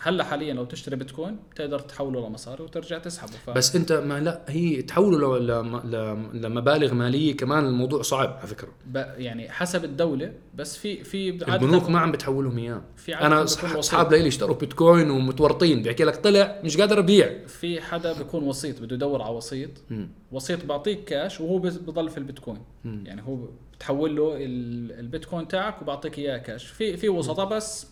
هلا 0.00 0.24
حاليا 0.24 0.54
لو 0.54 0.64
تشتري 0.64 0.96
بيتكوين 0.96 1.36
بتقدر 1.50 1.78
تحوله 1.78 2.28
لمصاري 2.28 2.62
وترجع 2.62 2.98
تسحبه 2.98 3.32
ف... 3.32 3.50
بس 3.50 3.76
أنت 3.76 3.92
ما 3.92 4.20
لا 4.20 4.42
هي 4.48 4.82
تحولوا 4.82 5.38
ل- 5.38 5.46
لم- 5.46 5.76
لم- 5.84 6.30
لمبالغ 6.34 6.94
مالية 6.94 7.36
كمان 7.36 7.66
الموضوع 7.66 8.02
صعب 8.02 8.36
على 8.38 8.46
فكرة. 8.46 8.68
ب... 8.86 8.96
يعني 8.96 9.50
حسب 9.50 9.84
الدولة 9.84 10.32
بس 10.54 10.76
في 10.76 11.04
في 11.04 11.28
البنوك 11.30 11.90
ما 11.90 11.98
عم 11.98 12.12
بتحولهم 12.12 12.58
اياه 12.58 12.82
أنا. 13.08 13.42
اصحاب 13.44 14.12
ليلي 14.12 14.28
اشتروا 14.28 14.56
بيتكوين 14.56 15.10
ومتورطين 15.10 15.82
بيحكي 15.82 16.04
لك 16.04 16.16
طلع 16.16 16.60
مش 16.64 16.76
قادر 16.76 16.98
أبيع. 16.98 17.46
في 17.46 17.80
حدا 17.80 18.12
بيكون 18.18 18.42
وسيط 18.44 18.80
بده 18.82 18.94
يدور 18.96 19.22
على 19.22 19.34
وسيط. 19.34 19.70
مم. 19.90 20.08
وسيط 20.32 20.64
بعطيك 20.64 21.04
كاش 21.04 21.40
وهو 21.40 21.58
بضل 21.58 22.08
في 22.08 22.18
البيتكوين. 22.18 22.58
مم. 22.84 23.04
يعني 23.06 23.22
هو 23.22 23.38
بتحول 23.76 24.16
له 24.16 24.36
ال- 24.36 24.92
البيتكوين 25.00 25.48
تاعك 25.48 25.82
وبعطيك 25.82 26.18
إياه 26.18 26.38
كاش. 26.38 26.64
في 26.66 26.96
في 26.96 27.08
وسطاء 27.08 27.46
بس 27.46 27.86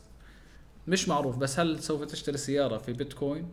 مش 0.86 1.08
معروف 1.08 1.36
بس 1.36 1.60
هل 1.60 1.82
سوف 1.82 2.04
تشتري 2.04 2.36
سيارة 2.36 2.78
في 2.78 2.92
بيتكوين؟ 2.92 3.48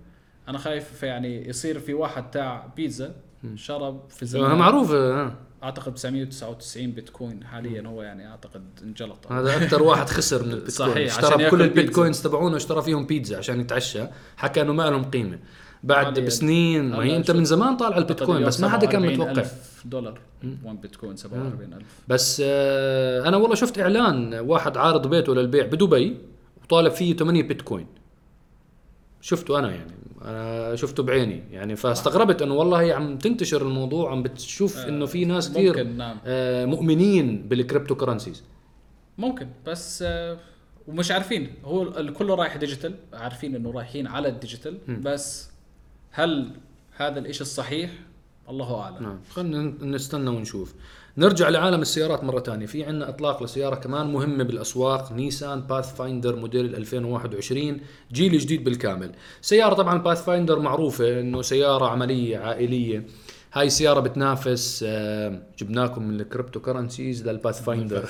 أنا 0.47 0.57
خايف 0.57 1.03
يعني 1.03 1.49
يصير 1.49 1.79
في 1.79 1.93
واحد 1.93 2.31
تاع 2.31 2.73
بيتزا 2.75 3.15
شرى 3.55 3.99
في 4.09 4.25
زمان 4.25 4.57
معروف 4.57 4.91
آه. 4.91 5.33
أعتقد 5.63 5.93
999 5.93 6.91
بيتكوين 6.91 7.43
حاليا 7.43 7.87
هو 7.87 8.01
يعني 8.03 8.27
أعتقد 8.29 8.63
انجلط. 8.83 9.31
هذا 9.31 9.57
أكثر 9.57 9.83
واحد 9.83 10.09
خسر 10.09 10.43
من 10.45 10.51
البيتكوين. 10.53 10.89
صحيح، 10.91 11.17
اشترى 11.17 11.49
كل. 11.49 11.61
البيتكوينز 11.61 12.21
تبعونه 12.21 12.55
اشترى 12.57 12.81
فيهم 12.81 13.05
بيتزا 13.05 13.37
عشان 13.37 13.59
يتعشى. 13.59 14.03
حكى 14.37 14.61
إنه 14.61 14.73
ما 14.73 14.89
لهم 14.89 15.03
قيمة. 15.03 15.39
بعد. 15.83 16.19
بسنين 16.19 16.89
ما 16.89 17.03
هي 17.03 17.17
أنت 17.17 17.31
من 17.31 17.45
زمان 17.45 17.77
طالع 17.77 17.97
البيتكوين 17.97 18.45
بس 18.45 18.59
ما 18.61 18.69
حدا 18.69 18.87
كان 18.87 19.01
47 19.01 19.13
متوقع. 19.29 19.41
ألف 19.41 19.83
دولار. 19.85 20.19
1 20.63 20.81
بيتكوين 20.81 21.15
47000 21.15 21.83
بس 22.07 22.41
آه، 22.45 23.27
أنا 23.27 23.37
والله 23.37 23.55
شفت 23.55 23.79
إعلان 23.79 24.33
واحد 24.33 24.77
عارض 24.77 25.07
بيته 25.07 25.35
للبيع 25.35 25.65
بدبي. 25.65 26.17
وطالب 26.67 26.91
فيه 26.91 27.15
8 27.15 27.43
بيتكوين. 27.43 27.87
شفته 29.21 29.59
أنا 29.59 29.71
يعني 29.71 29.91
أنا 30.21 30.75
شفته 30.75 31.03
بعيني 31.03 31.43
يعني 31.51 31.75
فاستغربت 31.75 32.41
إنه 32.41 32.53
والله 32.53 32.81
هي 32.81 32.91
عم 32.91 33.17
تنتشر 33.17 33.61
الموضوع 33.61 34.11
عم 34.11 34.23
بتشوف 34.23 34.77
إنه 34.77 35.05
في 35.05 35.25
ناس 35.25 35.51
كثير 35.51 35.83
نعم. 35.83 36.17
آه، 36.25 36.65
مؤمنين 36.65 37.47
بال 37.47 37.95
cryptocurrencies 37.95 38.43
ممكن 39.17 39.47
بس 39.65 40.03
آه، 40.07 40.37
ومش 40.87 41.11
عارفين. 41.11 41.53
هو 41.63 41.83
الكل 41.83 42.29
رايح 42.29 42.55
digital 42.55 42.95
عارفين 43.13 43.55
إنه 43.55 43.71
رايحين 43.71 44.07
على 44.07 44.27
ال 44.27 44.34
digital 44.34 44.77
بس 44.87 45.49
هل 46.11 46.51
هذا 46.95 47.19
الإشي 47.19 47.41
الصحيح؟ 47.41 47.91
الله 48.49 48.81
أعلم. 48.81 49.03
نعم. 49.03 49.19
خلينا 49.29 49.73
نستنى 49.81 50.29
ونشوف. 50.29 50.73
نرجع 51.17 51.49
لعالم 51.49 51.81
السيارات 51.81 52.23
مرة 52.23 52.39
ثانية. 52.39 52.65
في 52.65 52.83
عندنا 52.83 53.09
إطلاق 53.09 53.43
لسيارة 53.43 53.75
كمان 53.75 54.13
مهمة 54.13 54.43
بالأسواق 54.43 55.11
نيسان 55.11 55.61
Pathfinder 55.61 56.35
موديل 56.35 56.75
2021 56.75 57.79
جيل 58.11 58.37
جديد 58.37 58.63
بالكامل. 58.63 59.11
سيارة 59.41 59.73
طبعا 59.73 59.97
Pathfinder 59.97 60.59
معروفة 60.59 61.19
إنه 61.19 61.41
سيارة 61.41 61.85
عملية 61.85 62.37
عائلية. 62.37 63.05
هاي 63.53 63.67
السيارة 63.67 63.99
بتنافس 63.99 64.85
آه، 64.87 65.41
جبناكم 65.59 66.03
من 66.03 66.21
ال 66.21 66.59
cryptocurrencies 66.59 67.27
لل 67.27 67.63
Pathfinder 67.63 68.05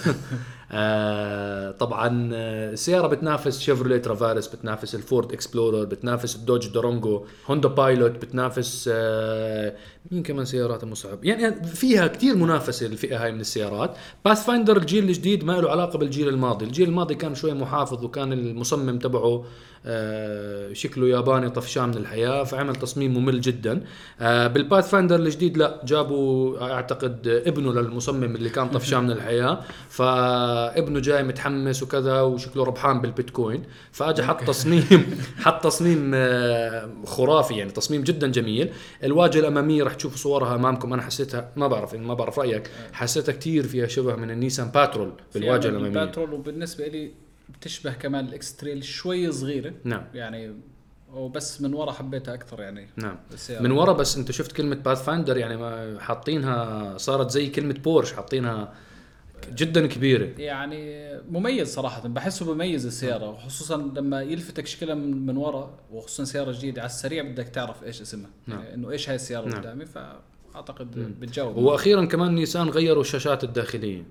طبعا 1.79 2.29
آه، 2.33 2.71
السيارة 2.71 3.07
بتنافس 3.07 3.59
شيفروليه 3.59 3.97
Traverse 3.97 4.47
بتنافس 4.47 4.95
الفورد 4.95 5.31
Explorer 5.31 5.83
بتنافس 5.83 6.35
الدوج 6.35 6.67
Durango 6.67 7.25
هوندا 7.47 7.69
Pilot 7.69 8.11
بتنافس 8.11 8.89
آه، 8.93 9.75
مين 10.11 10.23
كمان 10.23 10.45
سيارات 10.45 10.83
مصعب؟ 10.83 11.25
يعني 11.25 11.65
فيها 11.65 12.07
كتير 12.07 12.35
منافسة 12.35 12.85
الفئة 12.85 13.23
هاي 13.23 13.31
من 13.31 13.39
السيارات. 13.39 13.97
Pathfinder 14.25 14.77
الجيل 14.77 15.03
الجديد 15.03 15.43
ما 15.43 15.53
له 15.53 15.71
علاقة 15.71 15.99
بالجيل 15.99 16.27
الماضي. 16.27 16.65
الجيل 16.65 16.89
الماضي 16.89 17.15
كان 17.15 17.35
شوي 17.35 17.53
محافظ 17.53 18.03
وكان 18.03 18.33
المصمم 18.33 18.99
تبعه 18.99 19.45
آه، 19.85 20.73
شكله 20.73 21.07
ياباني 21.07 21.49
طفشان 21.49 21.89
من 21.89 21.97
الحياة 21.97 22.43
فعمل 22.43 22.75
تصميم 22.75 23.17
ممل 23.17 23.41
جدا. 23.41 23.83
آه، 24.19 24.47
بال 24.47 24.89
Pathfinder 24.89 25.15
الجديد 25.15 25.57
لا 25.57 25.81
جابوا 25.85 26.61
أعتقد 26.73 27.27
ابنه 27.27 27.73
للمصمم 27.73 28.35
اللي 28.35 28.49
كان 28.49 28.69
طفشان 28.69 29.03
من 29.03 29.11
الحياة. 29.11 29.61
فابنه 29.89 30.99
جاي 30.99 31.23
متحمس 31.23 31.83
وكذا 31.83 32.21
وشكله 32.21 32.63
ربحان 32.63 33.01
بالبيتكوين. 33.01 33.63
فأجى 33.91 34.23
حط 34.23 34.43
تصميم 34.43 35.19
حط 35.43 35.63
تصميم 35.63 36.11
آه، 36.15 36.89
خرافي 37.05 37.53
يعني 37.53 37.71
تصميم 37.71 38.03
جدا 38.03 38.27
جميل. 38.27 38.69
الواجهة 39.03 39.39
الأمامية 39.39 39.83
راح 39.83 39.96
تشوفوا 39.97 40.17
صورها 40.17 40.55
أمامكم 40.55 40.93
أنا 40.93 41.01
حسيتها 41.01 41.51
ما 41.55 41.67
بعرف 41.67 41.95
ما 41.95 42.13
بعرف 42.13 42.39
رأيك. 42.39 42.71
حسيتها 42.93 43.33
كثير 43.33 43.67
فيها 43.67 43.87
شبه 43.87 44.15
من 44.15 44.31
النيسان 44.31 44.67
باترول 44.67 45.13
بالواجهه 45.33 45.69
الأمامية. 45.69 45.87
الباترول 45.87 46.33
وبالنسبة 46.33 46.87
لي 46.87 47.11
بتشبه 47.49 47.93
كمان 47.93 48.27
ال 48.27 48.55
X-Trail 48.55 48.83
شوي 48.83 49.31
صغيرة. 49.31 49.73
نعم. 49.83 50.03
يعني 50.13 50.53
وبس 51.13 51.61
من 51.61 51.73
ورا 51.73 51.91
حبيتها 51.91 52.33
أكثر 52.33 52.61
يعني. 52.61 52.87
نعم. 52.95 53.19
السيارة. 53.33 53.63
من 53.63 53.71
ورا 53.71 53.93
بس 53.93 54.17
أنت 54.17 54.31
شفت 54.31 54.51
كلمة 54.51 54.75
Pathfinder 54.75 55.37
يعني 55.37 55.57
ما 55.57 55.99
حاطينها 55.99 56.97
صارت 56.97 57.31
زي 57.31 57.49
كلمة 57.49 57.73
بورش 57.73 58.13
حاطينها 58.13 58.73
جدا 59.55 59.87
كبيرة. 59.87 60.29
يعني 60.41 61.07
مميز 61.31 61.73
صراحة 61.73 62.07
بحسه 62.07 62.53
بميز 62.53 62.85
السيارة 62.85 63.29
وخصوصا 63.29 63.77
لما 63.95 64.21
يلفتك 64.21 64.67
شكلها 64.67 64.95
من, 64.95 65.25
من 65.25 65.37
ورا 65.37 65.77
وخصوصا 65.91 66.23
سيارة 66.23 66.51
جديدة 66.51 66.81
على 66.81 66.89
السريع 66.89 67.23
بدك 67.23 67.47
تعرف 67.47 67.83
إيش 67.83 68.01
اسمها. 68.01 68.29
نعم. 68.47 68.59
يعني 68.59 68.73
إنه 68.73 68.91
إيش 68.91 69.09
هاي 69.09 69.15
السيارة 69.15 69.47
نعم. 69.49 69.59
قدامي 69.61 69.85
فأعتقد 69.85 70.91
بتجاوب. 71.19 71.55
وأخيرا 71.57 72.05
كمان 72.05 72.35
نيسان 72.35 72.69
غيروا 72.69 73.01
الشاشات 73.01 73.43
الداخلية. 73.43 74.03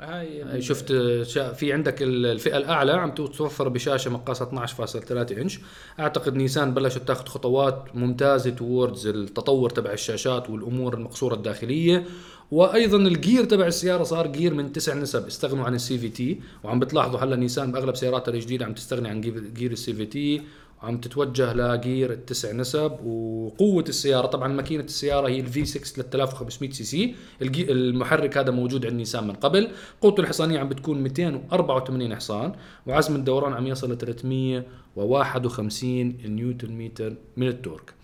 هاي 0.00 0.62
شفت 0.62 0.92
في 1.32 1.72
عندك 1.72 2.02
ال- 2.02 2.26
الفئة 2.26 2.56
الأعلى 2.56 2.92
عم 2.92 3.10
تتوفر 3.10 3.68
بشاشة 3.68 4.10
مقاسها 4.10 4.66
12.3 4.66 5.38
إنش. 5.38 5.60
أعتقد 6.00 6.34
نيسان 6.36 6.74
بلشت 6.74 6.98
تاخذ 6.98 7.26
خطوات 7.26 7.84
ممتازة 7.94 8.50
towards 8.50 9.06
التطور 9.06 9.70
تبع 9.70 9.92
الشاشات 9.92 10.50
والأمور 10.50 10.94
المقصورة 10.94 11.34
الداخلية. 11.34 12.04
وأيضا 12.50 12.96
الجير 12.98 13.44
تبع 13.44 13.66
السيارة 13.66 14.02
صار 14.02 14.26
جير 14.26 14.54
من 14.54 14.72
تسع 14.72 14.94
نسب 14.94 15.26
استغنوا 15.26 15.64
عن 15.64 15.74
ال 15.74 15.98
CVT. 15.98 16.40
وعم 16.64 16.80
بتلاحظوا 16.80 17.20
هلا 17.20 17.36
نيسان 17.36 17.72
بأغلب 17.72 17.96
سياراتها 17.96 18.34
الجديدة 18.34 18.64
عم 18.66 18.72
تستغني 18.74 19.08
عن 19.08 19.20
جير- 19.54 19.72
ال 19.72 19.92
CVT. 19.92 20.42
وعم 20.82 20.98
تتوجه 20.98 21.52
لجير 21.54 22.12
التسع 22.12 22.52
نسب 22.52 22.92
وقوة 23.04 23.84
السيارة 23.88 24.26
طبعا 24.26 24.48
ماكينة 24.48 24.84
السيارة 24.84 25.28
هي 25.28 25.40
ال 25.40 25.64
V6 25.64 25.84
3500 25.84 26.70
سي 26.70 26.84
سي. 26.84 27.14
المحرك 27.42 28.38
هذا 28.38 28.50
موجود 28.50 28.86
عند 28.86 28.94
نيسان 28.94 29.26
من 29.26 29.34
قبل. 29.34 29.68
قوته 30.00 30.20
الحصانية 30.20 30.58
عم 30.58 30.68
بتكون 30.68 31.02
284 31.02 32.14
حصان 32.16 32.52
وعزم 32.86 33.16
الدوران 33.16 33.52
عم 33.52 33.66
يصل 33.66 33.92
ل 33.92 33.98
351 33.98 36.16
نيوتن 36.26 36.72
متر 36.78 37.14
من 37.36 37.48
ال 37.48 37.54
torque. 37.54 37.94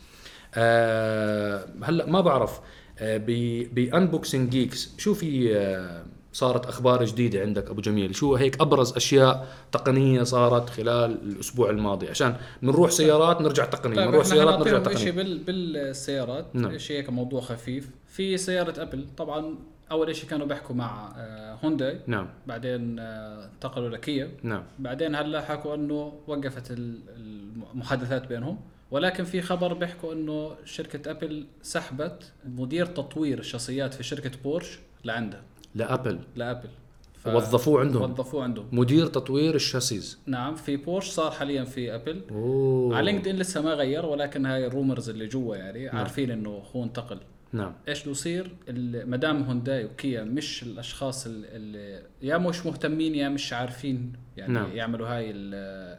أه 0.55 1.67
هلا 1.83 2.07
ما 2.07 2.21
بعرف 2.21 2.61
ب 3.01 3.18
Unboxing 3.18 4.51
Geeks 4.51 4.95
شو 4.99 5.15
في 5.15 5.57
آه، 5.57 6.05
صارت 6.33 6.67
أخبار 6.67 7.05
جديدة 7.05 7.41
عندك 7.41 7.71
أبو 7.71 7.81
جميل؟ 7.81 8.15
شو 8.15 8.35
هيك 8.35 8.61
أبرز 8.61 8.93
أشياء 8.97 9.49
تقنية 9.73 10.23
صارت 10.23 10.71
خلال 10.71 11.11
الأسبوع 11.23 11.71
الماضي؟ 11.71 12.09
عشان 12.09 12.37
نروح 12.63 12.91
سيارات 12.91 13.41
نرجع 13.41 13.65
تقنية 13.65 13.97
طيب 13.97 14.09
نروح 14.09 14.25
إحنا 14.27 14.35
سيارات 14.37 14.59
نرجع 14.59 14.73
شيء 14.95 14.95
تقنيه 14.95 15.11
بال 15.11 15.39
بالسيارات 15.39 16.47
نعم. 16.55 16.79
شيء 16.79 16.97
هيك 16.99 17.11
موضوع 17.11 17.41
خفيف. 17.41 17.91
في 18.09 18.37
سيارة 18.37 18.83
أبل 18.83 19.07
طبعا 19.17 19.55
أول 19.91 20.17
شيء 20.17 20.31
كانوا 20.31 20.47
بيحكوا 20.47 20.75
مع 20.75 21.13
آه، 21.17 21.59
هونداي. 21.65 22.01
نعم. 22.07 22.29
بعدين 22.47 22.99
آه، 22.99 23.45
انتقلوا 23.55 23.89
لكيا 23.89 24.31
نعم. 24.43 24.63
بعدين 24.79 25.15
هلأ 25.15 25.41
حكوا 25.41 25.75
إنه 25.75 26.13
وقفت 26.27 26.71
ال- 26.71 27.01
المحادثات 27.73 28.27
بينهم. 28.27 28.59
ولكن 28.93 29.25
في 29.25 29.41
خبر 29.43 29.75
بيحكوا 29.75 30.13
إنه 30.13 30.53
شركة 30.65 31.11
أبل 31.11 31.47
سحبت 31.63 32.33
مدير 32.45 32.87
تطوير 32.87 33.39
الشاسيات 33.39 33.95
في 33.95 34.03
شركة 34.03 34.31
بورش 34.45 34.79
لعندها. 35.05 35.43
لأبل. 35.75 36.19
لأبل. 36.37 36.69
ف- 37.15 37.27
وظفوه 37.29 37.81
عندهم. 37.81 38.11
وظفوه 38.11 38.43
عندهم. 38.43 38.67
مدير 38.73 39.07
تطوير 39.07 39.55
الشاسيز. 39.55 40.19
نعم 40.27 40.55
في 40.55 40.77
بورش 40.77 41.09
صار 41.11 41.31
حاليا 41.31 41.65
في 41.65 41.95
أبل. 41.95 42.23
أوه. 42.31 42.97
على 42.97 43.13
لينكد 43.13 43.29
ان 43.29 43.37
لسه 43.37 43.63
ما 43.63 43.75
غير 43.75 44.07
ولكن 44.07 44.47
هاي 44.47 44.67
ال 44.67 44.73
rumors 44.73 45.09
اللي 45.11 45.27
جوا 45.27 45.57
يعني 45.57 45.89
عارفين 45.89 46.31
إنه 46.31 46.63
هو 46.77 46.85
انتقل. 46.85 47.19
نعم. 47.53 47.73
إيش 47.89 48.03
بده 48.03 48.11
يصير؟ 48.11 48.51
ال- 48.69 49.11
مدام 49.11 49.43
هونداي 49.43 49.85
وكيا 49.85 50.25
مش 50.25 50.63
الأشخاص 50.63 51.27
ال- 51.27 51.45
اللي 51.47 52.03
يا 52.23 52.39
مش 52.39 52.67
مهتمين 52.67 53.15
يا 53.15 53.29
مش 53.29 53.53
عارفين 53.53 54.13
يعني 54.37 54.53
نعم. 54.53 54.65
نعم. 54.67 54.77
يعملوا 54.77 55.09
هاي 55.09 55.31
ال- 55.31 55.55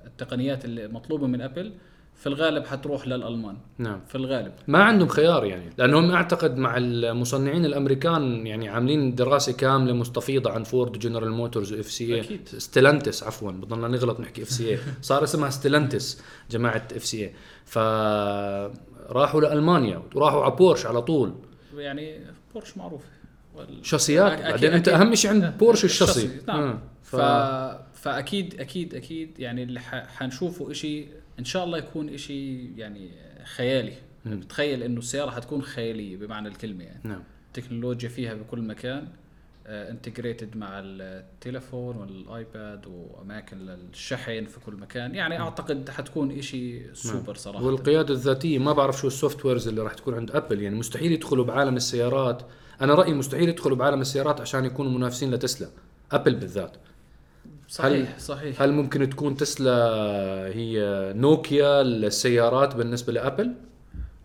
التقنيات 0.08 0.66
اللي 0.66 0.88
مطلوبة 0.88 1.28
من 1.28 1.42
أبل. 1.42 1.74
في 2.16 2.28
الغالب 2.30 2.66
حتروح 2.66 3.08
للألمان. 3.08 3.58
نعم. 3.78 4.00
في 4.08 4.16
الغالب. 4.16 4.52
ما 4.68 4.84
عندهم 4.84 5.08
خيار 5.08 5.46
يعني. 5.46 5.70
لأنهم 5.78 6.12
أعتقد 6.12 6.58
مع 6.58 6.78
المصنعين 6.78 7.66
الأمريكان 7.66 8.48
يعني 8.48 8.70
عاملين 8.70 9.16
دراسة 9.16 9.52
كاملة 9.54 9.94
مستفيضة 9.94 10.52
عن 10.52 10.64
فورد 10.64 11.00
جنرال 11.00 11.32
موتورز 11.32 11.74
و 11.74 11.92
FCA. 11.92 12.40
ستيلانتس 12.46 13.24
عفوا 13.24 13.52
بضلنا 13.52 13.88
نغلط 13.88 14.20
نحكي 14.20 14.44
FCA 14.44 14.80
صار 15.02 15.24
اسمها 15.24 15.50
ستيلانتس 15.50 16.22
جماعة 16.52 16.88
FCA 16.96 17.34
فراحوا 17.66 19.42
لألمانيا 19.42 20.02
وراحوا 20.16 20.44
على 20.44 20.56
بورش 20.56 20.86
على 20.86 21.02
طول. 21.02 21.34
يعني 21.78 22.20
بورش 22.54 22.78
معروفه 22.78 23.06
وال- 23.56 23.86
شاسيات 23.86 24.42
بعدين 24.42 24.74
أنت. 24.74 24.88
أهم 24.88 25.16
شيء 25.16 25.32
عند 25.32 25.58
بورش 25.60 25.86
الشاسي. 25.86 26.30
نعم. 26.48 26.60
آه. 26.60 26.80
ف... 27.04 27.16
فأكيد 28.02 28.60
أكيد 28.62 28.96
أكيد 28.96 29.40
يعني 29.40 29.64
اللي 29.64 29.80
ح... 29.80 29.96
حنشوفه 30.18 30.74
شيء 30.74 31.08
إن 31.40 31.46
شاء 31.46 31.64
الله 31.64 31.78
يكون 31.78 32.18
شيء 32.18 32.74
يعني 32.78 33.12
خيالي. 33.56 33.94
مم. 34.26 34.40
بتخيل 34.40 34.84
إنه 34.84 35.00
السيارة 35.00 35.32
حتكون 35.32 35.62
خيالية 35.62 36.18
بمعنى 36.18 36.48
الكلمة 36.48 36.84
يعني. 36.84 37.02
نعم. 37.04 37.24
التكنولوجيا 37.48 38.10
فيها 38.10 38.34
بكل 38.34 38.62
مكان 38.62 39.08
integrated 39.68 40.58
مع 40.58 40.70
التليفون 40.84 41.98
وال 41.98 42.27
iPad 42.27 42.86
وأماكن 42.88 43.58
للشحن 43.58 44.46
في 44.46 44.60
كل 44.66 44.74
مكان. 44.74 45.16
يعني 45.16 45.40
أعتقد 45.40 45.90
حتكون 45.90 46.42
شيء 46.42 46.90
سوبر 46.94 47.36
صراحة. 47.36 47.66
والقيادة 47.66 48.14
الذاتية 48.14 48.60
ما 48.60 48.74
بعرف 48.74 49.00
شو 49.00 49.08
ال 49.08 49.46
softwares 49.46 49.68
اللي 49.68 49.82
راح 49.82 49.94
تكون 49.94 50.14
عند 50.14 50.32
ابل 50.32 50.62
يعني 50.62 50.76
مستحيل 50.76 51.12
يدخلوا 51.12 51.46
بعالم 51.46 51.76
السيارات. 51.76 52.42
أنا 52.82 52.96
رأيي 52.96 53.14
مستحيل 53.14 53.50
يدخلوا 53.50 53.78
بعالم 53.78 54.02
السيارات 54.02 54.42
عشان 54.42 54.66
يكونوا 54.66 54.92
منافسين 54.92 55.32
لتسلا. 55.32 55.70
ابل 56.12 56.36
بالذات. 56.36 56.78
صحيح 57.74 58.20
صحيح. 58.20 58.62
هل 58.62 58.72
ممكن 58.72 59.10
تكون 59.10 59.36
تسلا 59.36 59.76
هي 60.48 60.80
نوكيا 61.16 61.84
للسيارات 61.84 62.76
بالنسبة 62.76 63.14
لأبل؟ 63.14 63.54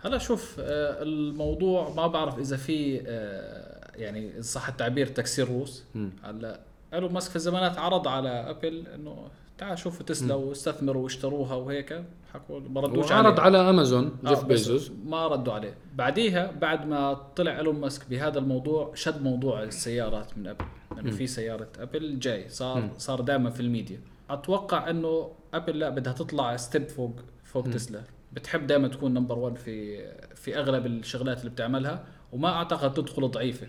هلا 0.01 0.19
شوف 0.19 0.57
آه، 0.61 1.03
الموضوع 1.03 1.93
ما 1.97 2.07
بعرف 2.07 2.39
إذا 2.39 2.57
في 2.57 3.03
آه، 3.07 3.91
يعني 3.97 4.43
صح 4.43 4.69
التعبير 4.69 5.07
تكسير 5.07 5.49
روس. 5.49 5.85
هلا 6.23 6.61
إيلون 6.95 7.13
ماسك 7.13 7.31
في 7.31 7.37
الزمانات 7.37 7.79
عرض 7.79 8.09
على 8.09 8.29
أبل 8.29 8.87
إنه 8.95 9.17
تعال 9.59 9.79
شوفوا 9.79 10.07
تسلا 10.07 10.35
واستثمروا 10.35 11.03
واشتروها 11.03 11.55
وهيك. 11.55 12.03
حكوا 12.35 12.61
ما 12.61 12.81
ردوش 12.81 13.13
عليه. 13.13 13.41
على 13.41 13.71
أمازون 13.71 14.17
آه، 14.25 14.29
جيف 14.29 14.39
بس 14.39 14.47
بيزوس. 14.47 14.93
ما 15.07 15.27
ردوا 15.27 15.53
عليه. 15.53 15.75
بعديها 15.95 16.53
بعد 16.61 16.87
ما 16.87 17.13
طلع 17.13 17.59
إيلون 17.59 17.81
ماسك 17.81 18.03
بهذا 18.11 18.39
الموضوع 18.39 18.95
شد 18.95 19.23
موضوع 19.23 19.63
السيارات 19.63 20.39
من 20.39 20.47
أبل. 20.47 20.65
انه 21.01 21.11
في 21.11 21.27
سيارة 21.27 21.69
ابل 21.79 22.19
جاي 22.19 22.49
صار 22.49 22.91
صار 22.99 23.21
دائما 23.21 23.51
في 23.51 23.61
الميديا. 23.61 24.01
أتوقع 24.31 24.91
إنه 24.91 25.33
ابل 25.55 25.79
لا 25.79 25.89
بدها 25.89 26.13
تطلع 26.13 26.57
step 26.57 26.89
فوق 26.89 27.21
فوق 27.45 27.65
تسلا. 27.71 28.03
بتحب 28.33 28.67
دائما 28.67 28.89
تكون 28.89 29.15
number 29.15 29.39
1 29.39 29.59
في 29.59 30.07
في 30.35 30.59
أغلب 30.59 30.87
الشغلات 30.87 31.41
اللي 31.41 31.51
بتعملها 31.51 32.05
وما 32.33 32.49
أعتقد 32.49 32.95
تدخل 32.95 33.31
ضعيفة. 33.31 33.67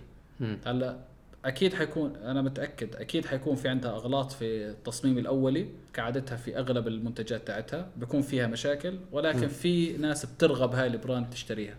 هلا 0.66 0.98
أكيد 1.46 1.74
حيكون 1.74 2.16
أنا 2.16 2.42
متأكد 2.42 2.96
أكيد 2.96 3.26
حيكون 3.26 3.56
في 3.56 3.68
عندها 3.68 3.92
أغلاط 3.92 4.32
في 4.32 4.70
التصميم 4.70 5.18
الأولي 5.18 5.68
كعادتها 5.94 6.36
في 6.36 6.58
أغلب 6.58 6.88
المنتجات 6.88 7.48
تاعتها 7.48 7.90
بيكون 7.98 8.22
فيها 8.22 8.48
مشاكل 8.48 9.00
ولكن 9.12 9.48
في 9.48 9.98
ناس 9.98 10.26
بترغب 10.26 10.76
هاي 10.76 10.88
ال 10.88 10.95
brand 10.95 11.30
تشتريها. 11.30 11.78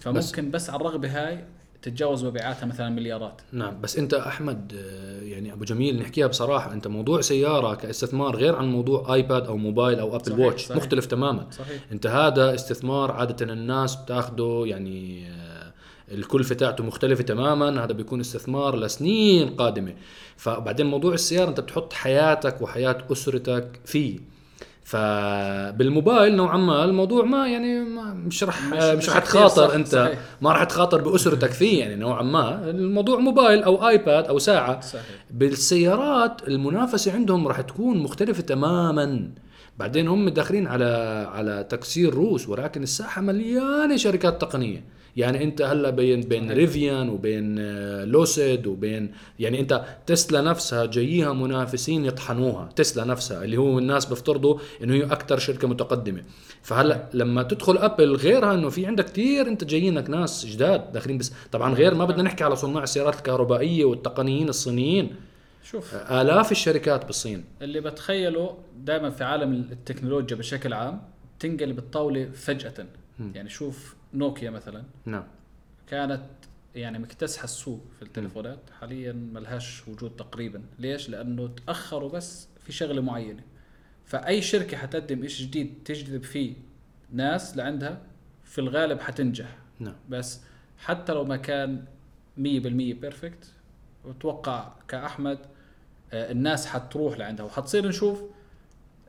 فممكن 0.00 0.50
بس 0.50 0.70
على 0.70 0.80
الرغبه 0.80 1.08
هاي 1.08 1.44
تتجاوز 1.84 2.24
مبيعاتها 2.24 2.66
مثلا 2.66 2.88
مليارات. 2.88 3.42
نعم 3.52 3.80
بس 3.80 3.98
أنت 3.98 4.14
أحمد 4.14 4.72
آه، 4.76 5.22
يعني 5.22 5.52
أبو 5.52 5.64
جميل 5.64 5.98
نحكيها 5.98 6.26
بصراحة 6.26 6.72
أنت 6.72 6.86
موضوع 6.86 7.20
سيارة 7.20 7.74
كاستثمار 7.74 8.36
غير 8.36 8.56
عن 8.56 8.66
موضوع 8.68 9.14
iPad 9.14 9.46
أو 9.46 9.56
موبايل 9.56 9.98
أو 9.98 10.16
ابل 10.16 10.24
صحيح، 10.26 10.38
watch 10.38 10.64
صحيح. 10.64 10.76
مختلف 10.76 11.06
تماما. 11.06 11.46
صحيح. 11.50 11.84
أنت 11.92 12.06
هذا 12.06 12.54
استثمار 12.54 13.12
عادة 13.12 13.52
الناس 13.52 13.96
بتاخده 13.96 14.62
يعني 14.66 15.28
آه، 15.28 15.72
الكلفة 16.12 16.54
تاعته 16.54 16.84
مختلفة 16.84 17.22
تماما 17.22 17.84
هذا 17.84 17.92
بيكون 17.92 18.20
استثمار 18.20 18.76
لسنين 18.76 19.48
قادمة. 19.48 19.94
فبعدين 20.36 20.86
موضوع 20.86 21.14
السيارة 21.14 21.48
أنت 21.48 21.60
بتحط 21.60 21.92
حياتك 21.92 22.62
وحياة 22.62 22.98
أسرتك 23.12 23.80
فيه. 23.84 24.33
فبالموبايل 24.84 26.36
نوعا 26.36 26.56
ما 26.56 26.84
الموضوع 26.84 27.24
ما 27.24 27.48
يعني 27.48 27.80
ما 27.80 28.14
مش 28.14 28.44
رح 28.44 28.62
مش- 28.72 29.08
رح 29.10 29.18
تخاطر 29.18 29.74
أنت. 29.74 29.88
صحيح. 29.88 30.18
ما 30.42 30.52
رح 30.52 30.64
تخاطر 30.64 31.00
بأسرتك 31.00 31.50
فيه 31.60 31.80
يعني 31.80 31.94
نوعا 31.96 32.22
ما. 32.22 32.70
الموضوع 32.70 33.18
موبايل 33.18 33.62
أو 33.62 33.88
آيباد 33.88 34.24
أو 34.26 34.38
ساعة. 34.38 34.80
صحيح. 34.80 35.02
بالسيارات 35.30 36.48
المنافسة 36.48 37.12
عندهم 37.12 37.48
راح 37.48 37.60
تكون 37.60 37.98
مختلفة 37.98 38.42
تماما. 38.42 39.30
بعدين 39.78 40.08
هم 40.08 40.28
داخلين 40.28 40.66
على 40.66 40.84
على 41.34 41.66
تكسير 41.68 42.14
روس 42.14 42.48
ولكن 42.48 42.82
الساحة 42.82 43.22
مليانة 43.22 43.96
شركات 43.96 44.40
تقنية. 44.40 44.84
يعني 45.16 45.44
انت 45.44 45.62
هلا 45.62 45.90
بين 45.90 46.20
بين 46.20 46.52
ريفيان 46.52 47.08
وبين 47.08 47.56
آه، 47.58 48.04
لوسيد 48.04 48.66
وبين 48.66 49.12
يعني 49.38 49.60
انت 49.60 49.84
تسلا 50.06 50.40
نفسها 50.40 50.86
جاييها 50.86 51.32
منافسين 51.32 52.04
يطحنوها 52.04 52.68
تسلا 52.76 53.04
نفسها 53.04 53.44
اللي 53.44 53.56
هو 53.56 53.78
الناس 53.78 54.04
بيفترضوا 54.06 54.58
إنه 54.82 54.94
هي 54.94 55.04
أكثر 55.04 55.38
شركة 55.38 55.68
متقدمة. 55.68 56.22
فهلا 56.62 57.08
لما 57.14 57.42
تدخل 57.42 57.78
ابل 57.78 58.16
غيرها 58.16 58.54
إنه 58.54 58.68
في 58.68 58.86
عندك 58.86 59.04
كثير 59.04 59.46
انت 59.48 59.64
جايينك 59.64 60.10
ناس 60.10 60.46
جداد 60.46 60.92
داخلين 60.92 61.18
بس. 61.18 61.32
طبعا 61.52 61.74
غير 61.74 61.94
ما 61.94 62.04
بدنا 62.04 62.22
نحكي 62.22 62.44
على 62.44 62.56
صناع 62.56 62.82
السيارات 62.82 63.14
الكهربائية 63.14 63.84
والتقنيين 63.84 64.48
الصينيين. 64.48 65.10
شوف. 65.64 65.94
آلاف 65.94 66.52
الشركات 66.52 67.04
بالصين. 67.04 67.44
اللي 67.62 67.80
بتخيله 67.80 68.56
دائما 68.76 69.10
في 69.10 69.24
عالم 69.24 69.68
التكنولوجيا 69.72 70.36
بشكل 70.36 70.72
عام 70.72 71.02
تنقلب 71.40 71.78
الطاولة 71.78 72.28
فجأة. 72.34 72.86
يعني 73.34 73.48
شوف 73.48 73.94
نوكيا 74.14 74.50
مثلا. 74.50 74.84
نعم. 75.04 75.24
كانت 75.86 76.22
يعني 76.74 76.98
مكتسحة 76.98 77.44
السوق 77.44 77.80
في 77.96 78.02
التليفونات. 78.02 78.58
حاليا 78.80 79.12
ملهاش 79.12 79.88
وجود 79.88 80.16
تقريبا. 80.16 80.62
ليش؟ 80.78 81.08
لأنه 81.08 81.48
تأخروا 81.66 82.10
بس 82.10 82.48
في 82.64 82.72
شغلة 82.72 83.02
معينة. 83.02 83.42
فأي 84.04 84.42
شركة 84.42 84.76
حتقدم 84.76 85.28
شيء 85.28 85.46
جديد 85.46 85.74
تجذب 85.84 86.22
فيه 86.22 86.54
ناس 87.12 87.56
لعندها 87.56 88.02
في 88.44 88.58
الغالب 88.58 89.00
حتنجح. 89.00 89.58
نعم. 89.78 89.96
بس 90.08 90.40
حتى 90.78 91.12
لو 91.12 91.24
ما 91.24 91.36
كان 91.36 91.84
100% 92.36 92.40
perfect 92.40 93.52
بتوقع 94.06 94.72
كأحمد 94.88 95.38
آه، 96.12 96.32
الناس 96.32 96.66
حتروح 96.66 97.18
لعندها. 97.18 97.46
وحتصير 97.46 97.88
نشوف 97.88 98.22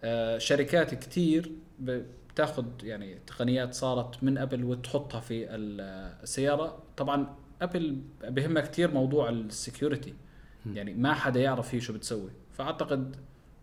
آه، 0.03 0.37
شركات 0.37 0.93
كتير 0.95 1.51
بتاخذ 2.35 2.65
يعني 2.83 3.19
تقنيات 3.27 3.73
صارت 3.73 4.23
من 4.23 4.37
أبل 4.37 4.63
وتحطها 4.63 5.19
في 5.19 5.55
ال- 5.55 5.81
السيارة. 6.23 6.83
طبعا 6.97 7.35
أبل 7.61 8.01
بهمها 8.23 8.61
كتير 8.61 8.91
موضوع 8.91 9.29
ال 9.29 9.38
security. 9.38 10.13
يعني 10.73 10.93
ما 10.93 11.13
حدا 11.13 11.39
يعرف 11.39 11.75
هي 11.75 11.81
شو 11.81 11.93
بتسوي. 11.93 12.29
فأعتقد 12.53 13.15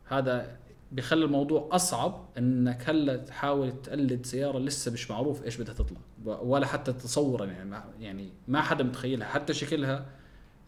هذا 0.05 0.57
بيخلي 0.93 1.25
الموضوع 1.25 1.69
أصعب 1.73 2.29
إنك 2.39 2.89
هلا 2.91 3.17
تحاول 3.17 3.83
تقلد 3.83 4.27
سيارة 4.27 4.59
لسه 4.59 4.93
مش 4.93 5.11
معروف 5.11 5.45
إيش 5.45 5.57
بدها 5.57 5.75
تطلع. 5.75 6.01
ولا 6.25 6.67
حتى 6.67 6.93
تصورا. 6.93 7.47
يعني 7.47 7.71
ما 7.71 7.85
يعني 8.01 8.29
ما 8.49 8.61
حدا 8.61 8.85
متخيلها. 8.85 9.29
حتى 9.29 9.55
شكلها 9.55 10.07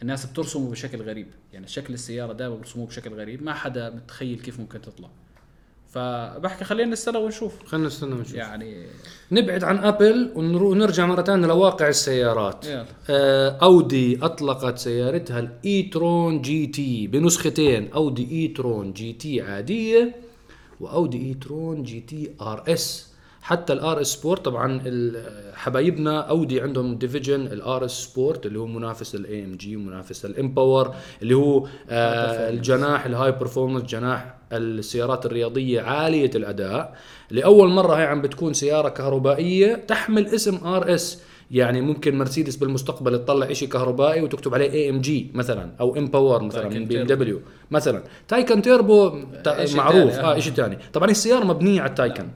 الناس 0.02 0.26
بترسمه 0.26 0.70
بشكل 0.70 1.02
غريب. 1.02 1.26
يعني 1.52 1.66
شكل 1.68 1.94
السيارة 1.94 2.32
دائما 2.32 2.54
بيرسموه 2.56 2.86
بشكل 2.86 3.14
غريب. 3.14 3.42
ما 3.42 3.54
حدا 3.54 3.90
متخيل 3.90 4.40
كيف 4.40 4.60
ممكن 4.60 4.80
تطلع. 4.80 5.08
فبحكي 5.94 6.64
خلينا 6.64 6.90
نستنى 6.90 7.18
ونشوف. 7.18 7.52
خلينا 7.66 7.86
نستنى 7.86 8.14
ونشوف. 8.14 8.34
يعني 8.34 8.86
نبعد 9.32 9.64
عن 9.64 9.78
أبل 9.78 10.32
ونرجع 10.34 11.06
مرة 11.06 11.22
ثانية 11.22 11.46
لواقع 11.46 11.88
السيارات. 11.88 12.66
يلا. 12.66 12.86
آه، 13.10 13.58
أودي 13.62 14.18
أطلقت 14.22 14.78
سيارتها 14.78 15.40
ال 15.40 16.42
e-tron 16.42 16.66
GT 16.66 17.06
بنسختين. 17.06 17.92
أودي 17.92 18.28
e-tron 18.32 18.92
GT 18.92 19.40
عادية 19.42 20.14
وأودي 20.80 21.28
e-tron 21.28 21.82
GT 21.82 22.30
RS. 22.40 23.13
حتى 23.44 23.72
ال 23.72 24.00
RS 24.00 24.06
Sport 24.06 24.44
طبعا 24.44 24.80
حبايبنا 25.54 26.20
أودي 26.20 26.60
عندهم 26.60 26.94
division 26.94 27.40
ال 27.46 27.84
RS 27.84 27.90
Sport 27.90 28.46
اللي 28.46 28.58
هو 28.58 28.66
منافس 28.66 29.14
ال 29.14 29.44
AMG 29.44 29.76
منافس 29.76 30.24
ال 30.24 30.34
M 30.34 30.44
Power 30.44 30.94
اللي 31.22 31.34
هو 31.34 31.66
آه 31.90 32.50
الجناح 32.50 33.06
ال 33.06 33.32
high 33.32 33.46
performance 33.46 33.82
جناح 33.84 34.34
السيارات 34.52 35.26
الرياضية 35.26 35.80
عالية 35.80 36.30
الأداء. 36.34 36.94
لأول 37.30 37.68
مرة 37.68 37.94
هي 37.94 38.04
عم 38.06 38.22
بتكون 38.22 38.52
سيارة 38.52 38.88
كهربائية 38.88 39.74
تحمل 39.74 40.26
اسم 40.26 40.56
RS. 40.66 41.22
يعني 41.50 41.80
ممكن 41.80 42.18
مرسيدس 42.18 42.56
بالمستقبل 42.56 43.18
تطلع 43.24 43.52
شيء 43.52 43.68
كهربائي 43.68 44.20
وتكتب 44.22 44.54
عليه 44.54 44.70
AMG 44.70 45.30
مثلا 45.34 45.70
أو 45.80 45.96
M 45.96 46.04
Power 46.04 46.42
مثلا 46.42 46.62
تايكن 46.62 46.80
من 46.80 46.84
BMW 46.86 47.40
مثلا. 47.70 48.02
تايكن 48.28 48.62
تيربو 48.62 49.12
معروف. 49.74 50.12
آه 50.14 50.36
آه. 50.36 50.38
شيء 50.38 50.52
ثاني 50.52 50.78
طبعا 50.92 51.10
السيارة 51.10 51.44
مبنية 51.44 51.80
على 51.80 51.90
التايكن. 51.90 52.28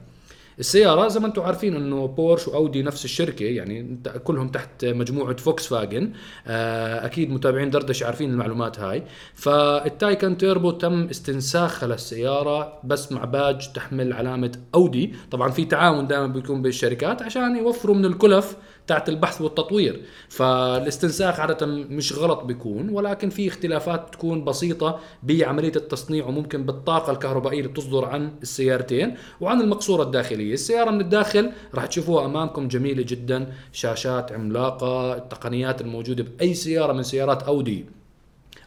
السيارة 0.59 1.07
زي 1.07 1.19
ما 1.19 1.27
أنتم 1.27 1.41
عارفين 1.41 1.75
انه 1.75 2.07
بورش 2.07 2.47
واودي 2.47 2.81
نفس 2.81 3.05
الشركة 3.05 3.43
يعني 3.43 3.99
كلهم 4.23 4.47
تحت 4.47 4.85
مجموعة 4.85 5.35
فوكس 5.35 5.67
فاجن 5.67 6.11
آه 6.47 7.05
أكيد 7.05 7.31
متابعين 7.31 7.69
دردشة 7.69 8.05
عارفين 8.05 8.31
المعلومات 8.31 8.79
هاي. 8.79 9.03
فالتايكن 9.33 10.37
تيربو 10.37 10.71
تم 10.71 11.07
استنساخها 11.09 11.87
للسياره 11.87 12.79
بس 12.83 13.11
مع 13.11 13.25
باج 13.25 13.71
تحمل 13.73 14.13
علامة 14.13 14.51
أودي. 14.75 15.13
طبعا 15.31 15.49
في 15.49 15.65
تعاون 15.65 16.07
دائما 16.07 16.27
بيكون 16.27 16.61
بالشركات 16.61 17.21
عشان 17.21 17.57
يوفروا 17.57 17.95
من 17.95 18.05
الكلف 18.05 18.55
تاعت 18.89 19.09
البحث 19.09 19.41
والتطوير. 19.41 20.01
فالاستنساخ 20.29 21.39
عادة 21.39 21.65
مش 21.65 22.13
غلط 22.13 22.43
بيكون 22.43 22.89
ولكن 22.89 23.29
في 23.29 23.47
اختلافات 23.47 24.07
بتكون 24.07 24.45
بسيطة 24.45 24.99
بعملية 25.23 25.75
التصنيع 25.75 26.25
وممكن 26.25 26.65
بالطاقة 26.65 27.11
الكهربائية 27.11 27.59
اللي 27.59 27.71
بتصدر 27.71 28.05
عن 28.05 28.31
السيارتين 28.41 29.15
وعن 29.41 29.61
المقصورة 29.61 30.03
الداخلية. 30.03 30.53
السيارة 30.53 30.91
من 30.91 31.01
الداخل 31.01 31.51
راح 31.75 31.85
تشوفوها 31.85 32.25
أمامكم 32.25 32.67
جميلة 32.67 33.03
جدا 33.07 33.53
شاشات 33.71 34.31
عملاقة 34.31 35.17
التقنيات 35.17 35.81
الموجودة 35.81 36.23
بأي 36.23 36.53
سيارة 36.53 36.93
من 36.93 37.03
سيارات 37.03 37.43
أودي. 37.43 37.98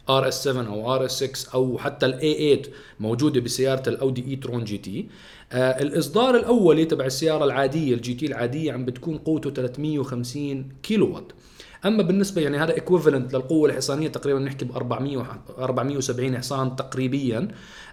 RS 0.09 0.43
7 0.43 0.67
أو 0.67 0.95
RS 0.95 1.23
6 1.23 1.53
أو 1.53 1.77
حتى 1.77 2.05
ال 2.05 2.55
A8 2.55 2.61
موجودة 2.99 3.41
بسيارة 3.41 3.89
الاودي 3.89 4.25
e-tron 4.27 4.63
GT. 4.63 5.07
آه 5.51 5.81
الإصدار 5.81 6.35
الأولي 6.35 6.85
تبع 6.85 7.05
السيارة 7.05 7.43
العادية 7.45 7.93
ال 7.95 8.13
GT 8.13 8.25
العادية 8.25 8.71
عم 8.73 8.85
بتكون 8.85 9.17
قوته 9.17 9.49
350 9.49 10.69
كيلو 10.83 11.15
وات 11.15 11.31
أما 11.85 12.03
بالنسبة 12.03 12.41
يعني 12.41 12.57
هذا 12.57 12.73
equivalent 12.73 13.33
للقوة 13.33 13.69
الحصانية 13.69 14.07
تقريبا 14.07 14.39
نحكي 14.39 14.65
ب 14.65 14.75
400 14.75 15.17
وح- 15.17 15.37
470 15.59 16.37
حصان 16.37 16.75
تقريبيا. 16.75 17.47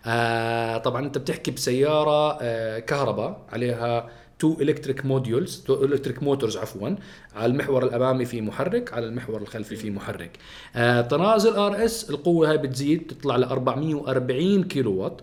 آه 0.06 0.78
طبعا 0.78 1.06
أنت 1.06 1.18
بتحكي 1.18 1.50
بسيارة 1.50 2.38
آه 2.42 2.78
كهرباء 2.78 3.40
عليها 3.52 4.08
two 4.40 4.56
electric 4.60 5.04
modules 5.04 5.56
two 5.66 5.84
electric 5.84 6.22
motors 6.22 6.56
عفوا 6.56 6.88
على 7.36 7.46
المحور 7.52 7.84
الأمامي 7.84 8.24
في 8.24 8.40
محرك 8.40 8.92
على 8.92 9.06
المحور 9.06 9.42
الخلفي 9.42 9.76
في 9.76 9.90
محرك. 9.90 10.38
آه 10.76 11.00
طراز 11.00 11.46
ال 11.46 11.84
RS 11.84 12.10
القوة 12.10 12.50
هاي 12.50 12.58
بتزيد 12.58 13.06
تطلع 13.06 13.36
ل 13.36 13.44
440 13.44 14.62
كيلو 14.64 14.92
وات 14.94 15.20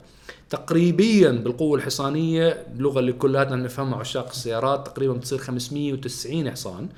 تقريبا 0.50 1.32
بالقوة 1.32 1.78
الحصانية 1.78 2.66
اللغة 2.76 3.00
اللي 3.00 3.14
كلاتنا 3.14 3.56
نفهمها 3.56 4.00
عشاق 4.00 4.30
السيارات 4.30 4.88
تقريبا 4.88 5.14
بتصير 5.14 5.38
590 5.40 6.52
حصان. 6.52 6.90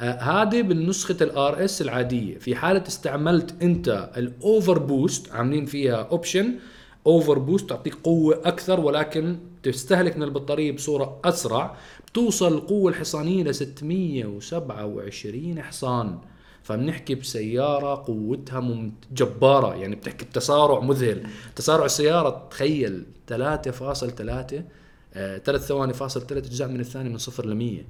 آه 0.00 0.12
هذه 0.12 0.62
بالنسخة 0.62 1.16
ال 1.20 1.64
RS 1.64 1.82
العادية. 1.82 2.38
في 2.38 2.56
حالة 2.56 2.84
استعملت 2.88 3.62
أنت 3.62 4.10
ال 4.16 4.78
overboost 4.78 5.32
عاملين 5.32 5.66
فيها 5.66 6.08
option 6.10 6.54
overboost 7.06 7.68
تعطيك 7.70 7.94
قوة 7.94 8.40
أكثر 8.44 8.80
ولكن 8.80 9.38
تستهلك 9.62 10.16
من 10.16 10.22
البطارية 10.22 10.72
بصورة 10.72 11.20
أسرع 11.24 11.76
بتوصل 12.06 12.54
القوة 12.54 12.90
الحصانية 12.90 13.44
ل 13.44 13.54
627 13.54 15.62
حصان. 15.62 16.18
فبنحكي 16.62 17.14
بسيارة 17.14 17.94
قوتها. 17.94 18.90
جبارة 19.12 19.74
يعني 19.74 19.96
بتحكي 19.96 20.24
بتسارع 20.24 20.80
مذهل. 20.80 21.26
تسارع 21.56 21.84
السيارة 21.84 22.46
تخيل 22.50 23.06
3.3 23.26 24.64
آه، 25.14 25.38
3 25.38 25.64
ثواني 25.64 25.92
فاصل 25.94 26.26
3 26.26 26.46
اجزاء 26.46 26.68
من 26.68 26.80
الثانية 26.80 27.10
من 27.10 27.18
صفر 27.18 27.46
ل 27.46 27.54
100 27.54 27.82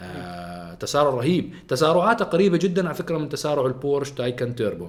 آه، 0.00 0.74
تسارع 0.74 1.10
رهيب. 1.10 1.54
تسارعاتها 1.68 2.24
قريبة 2.24 2.56
جدا 2.56 2.86
على 2.86 2.94
فكرة 2.94 3.18
من 3.18 3.28
تسارع 3.28 3.66
البورش 3.66 4.10
تايكن 4.10 4.54
تيربو. 4.54 4.88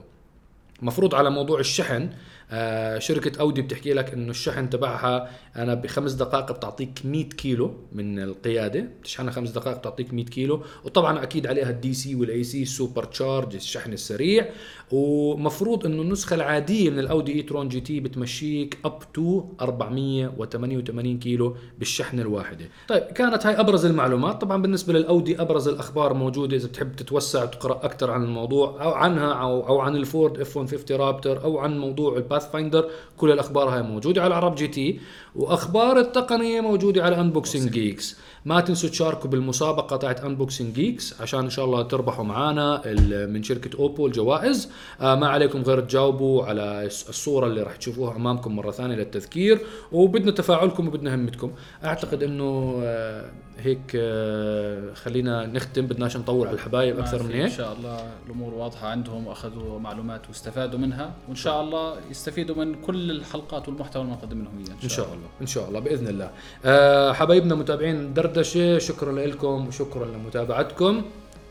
مفروض 0.82 1.16
على 1.16 1.30
موضوع 1.30 1.60
الشحن 1.60 2.10
آه 2.54 3.00
شركة 3.00 3.40
أودي 3.42 3.62
بتحكي 3.62 3.94
لك 3.94 4.14
إنه 4.14 4.30
الشحن 4.30 4.70
تبعها 4.70 5.30
أنا 5.56 5.74
بخمس 5.74 6.12
دقائق 6.12 6.52
بتعطيك 6.52 7.02
100 7.06 7.24
كيلو 7.30 7.74
من 7.92 8.20
القيادة 8.20 8.80
بتشحنها 9.02 9.32
خمس 9.32 9.50
دقائق 9.50 9.78
بتعطيك 9.78 10.14
100 10.14 10.26
كيلو 10.26 10.62
وطبعا 10.86 11.24
أكيد 11.24 11.48
عليها 11.48 11.70
ال 11.70 11.94
DC 11.94 12.16
وال 12.16 12.44
AC 12.44 12.66
super 12.66 13.04
charge 13.04 13.56
الشحن 13.56 13.94
السريع 13.94 14.50
ومفروض 14.92 15.86
إنه 15.86 16.02
النسخة 16.02 16.34
العادية 16.34 16.90
من 16.90 17.00
الأودي 17.00 17.34
e-tron 17.34 17.70
GT 17.70 18.00
بتمشيك 18.00 18.78
up 18.86 19.00
to 19.14 19.44
488 19.62 21.20
كيلو 21.20 21.56
بالشحن 21.80 22.20
الواحدة. 22.20 22.66
طيب 22.88 23.04
كانت 23.04 23.46
هاي 23.46 23.60
أبرز 23.60 23.86
المعلومات. 23.86 24.42
طبعا 24.42 24.62
بالنسبة 24.62 24.94
للأودي 24.94 25.42
أبرز 25.42 25.68
الأخبار 25.68 26.14
موجودة 26.14 26.56
إذا 26.58 26.68
بتحب 26.68 26.96
تتوسع 26.96 27.44
وتقرأ 27.44 27.86
أكثر 27.86 28.12
عن 28.12 28.24
الموضوع 28.24 28.84
أو 28.84 28.92
عنها 28.92 29.34
أو 29.34 29.68
أو 29.68 29.80
عن 29.80 29.96
الفورد 29.96 30.40
F-150 30.40 30.58
Raptor 30.58 31.44
أو 31.44 31.60
عن 31.60 31.80
موضوع 31.80 32.18
ال 32.18 32.52
Pathfinder 32.52 32.90
كل 33.18 33.32
الأخبار 33.32 33.70
هاي 33.70 33.82
موجودة 33.82 34.24
على 34.24 34.36
عرب 34.36 34.56
GT 34.56 35.00
وأخبار 35.36 36.00
التقنية 36.00 36.62
موجودة 36.62 37.04
على 37.04 37.20
Unboxing 37.20 37.70
Geeks 37.70 38.18
ما 38.46 38.62
تنسوا 38.62 38.90
تشاركوا 38.90 39.30
بالمسابقة 39.30 39.98
تاعت 39.98 40.20
Unboxing 40.20 40.74
Geeks 40.74 41.22
عشان 41.22 41.40
إن 41.40 41.50
شاء 41.50 41.66
الله 41.66 41.82
تربحوا 41.82 42.26
معنا 42.26 42.82
من 43.26 43.44
شركة 43.44 43.78
اوبو 43.80 44.08
الجوائز. 44.08 44.70
آه 45.02 45.16
ما 45.16 45.28
عليكم 45.28 45.62
غير 45.62 45.80
تجاوبوا 45.80 46.44
على 46.44 46.86
الصورة 46.86 47.48
اللي 47.48 47.64
راح 47.64 47.76
تشوفوها 47.76 48.16
أمامكم 48.16 48.56
مرة 48.56 48.72
ثانية 48.72 48.96
للتذكير 48.96 49.60
وبدنا 49.92 50.32
تفاعلكم 50.32 50.88
وبدنا 50.88 51.16
همتكم. 51.16 51.52
أعتقد 51.84 52.24
إنه 52.24 52.80
آه 52.84 53.32
هيك 53.62 53.92
آه 53.96 54.94
خلينا 54.94 55.46
نختم 55.46 55.88
بدناش 55.88 56.18
نطول 56.18 56.48
على 56.48 56.56
الحبايب 56.56 57.00
أكثر 57.00 57.24
من 57.24 57.32
هيك. 57.32 57.44
إن 57.44 57.50
شاء 57.50 57.74
الله 57.74 58.12
الأمور 58.26 58.54
واضحة 58.54 58.88
عندهم 58.88 59.28
واخذوا 59.28 59.80
معلومات 59.80 60.22
واستفادوا 60.30 60.80
منها 60.80 61.14
وإن 61.28 61.36
شاء 61.36 61.62
الله 61.62 61.96
يستفيدوا 62.12 62.56
من 62.56 62.82
كل 62.82 63.12
الحلقات 63.12 63.68
والمحتوى 63.68 64.02
اللي 64.02 64.14
نقدم 64.14 64.44
لهم 64.44 64.64
اياه 64.68 64.84
إن 64.84 64.90
شاء 64.90 65.06
الله 65.06 65.28
إن 65.42 65.48
شاء 65.48 65.70
الله 65.70 65.80
بإذن 65.80 66.08
الله. 66.08 66.32
آه 66.66 67.14
حبايبنا 67.14 67.56
متابعين 67.56 68.14
دردشة 68.14 68.78
شكرا 68.78 69.12
لكم 69.12 69.68
وشكرا 69.68 70.06
لمتابعتكم. 70.06 71.02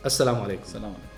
السلام 0.07 0.37
عليكم. 0.37 0.63
السلام 0.63 0.85
عليكم. 0.85 1.10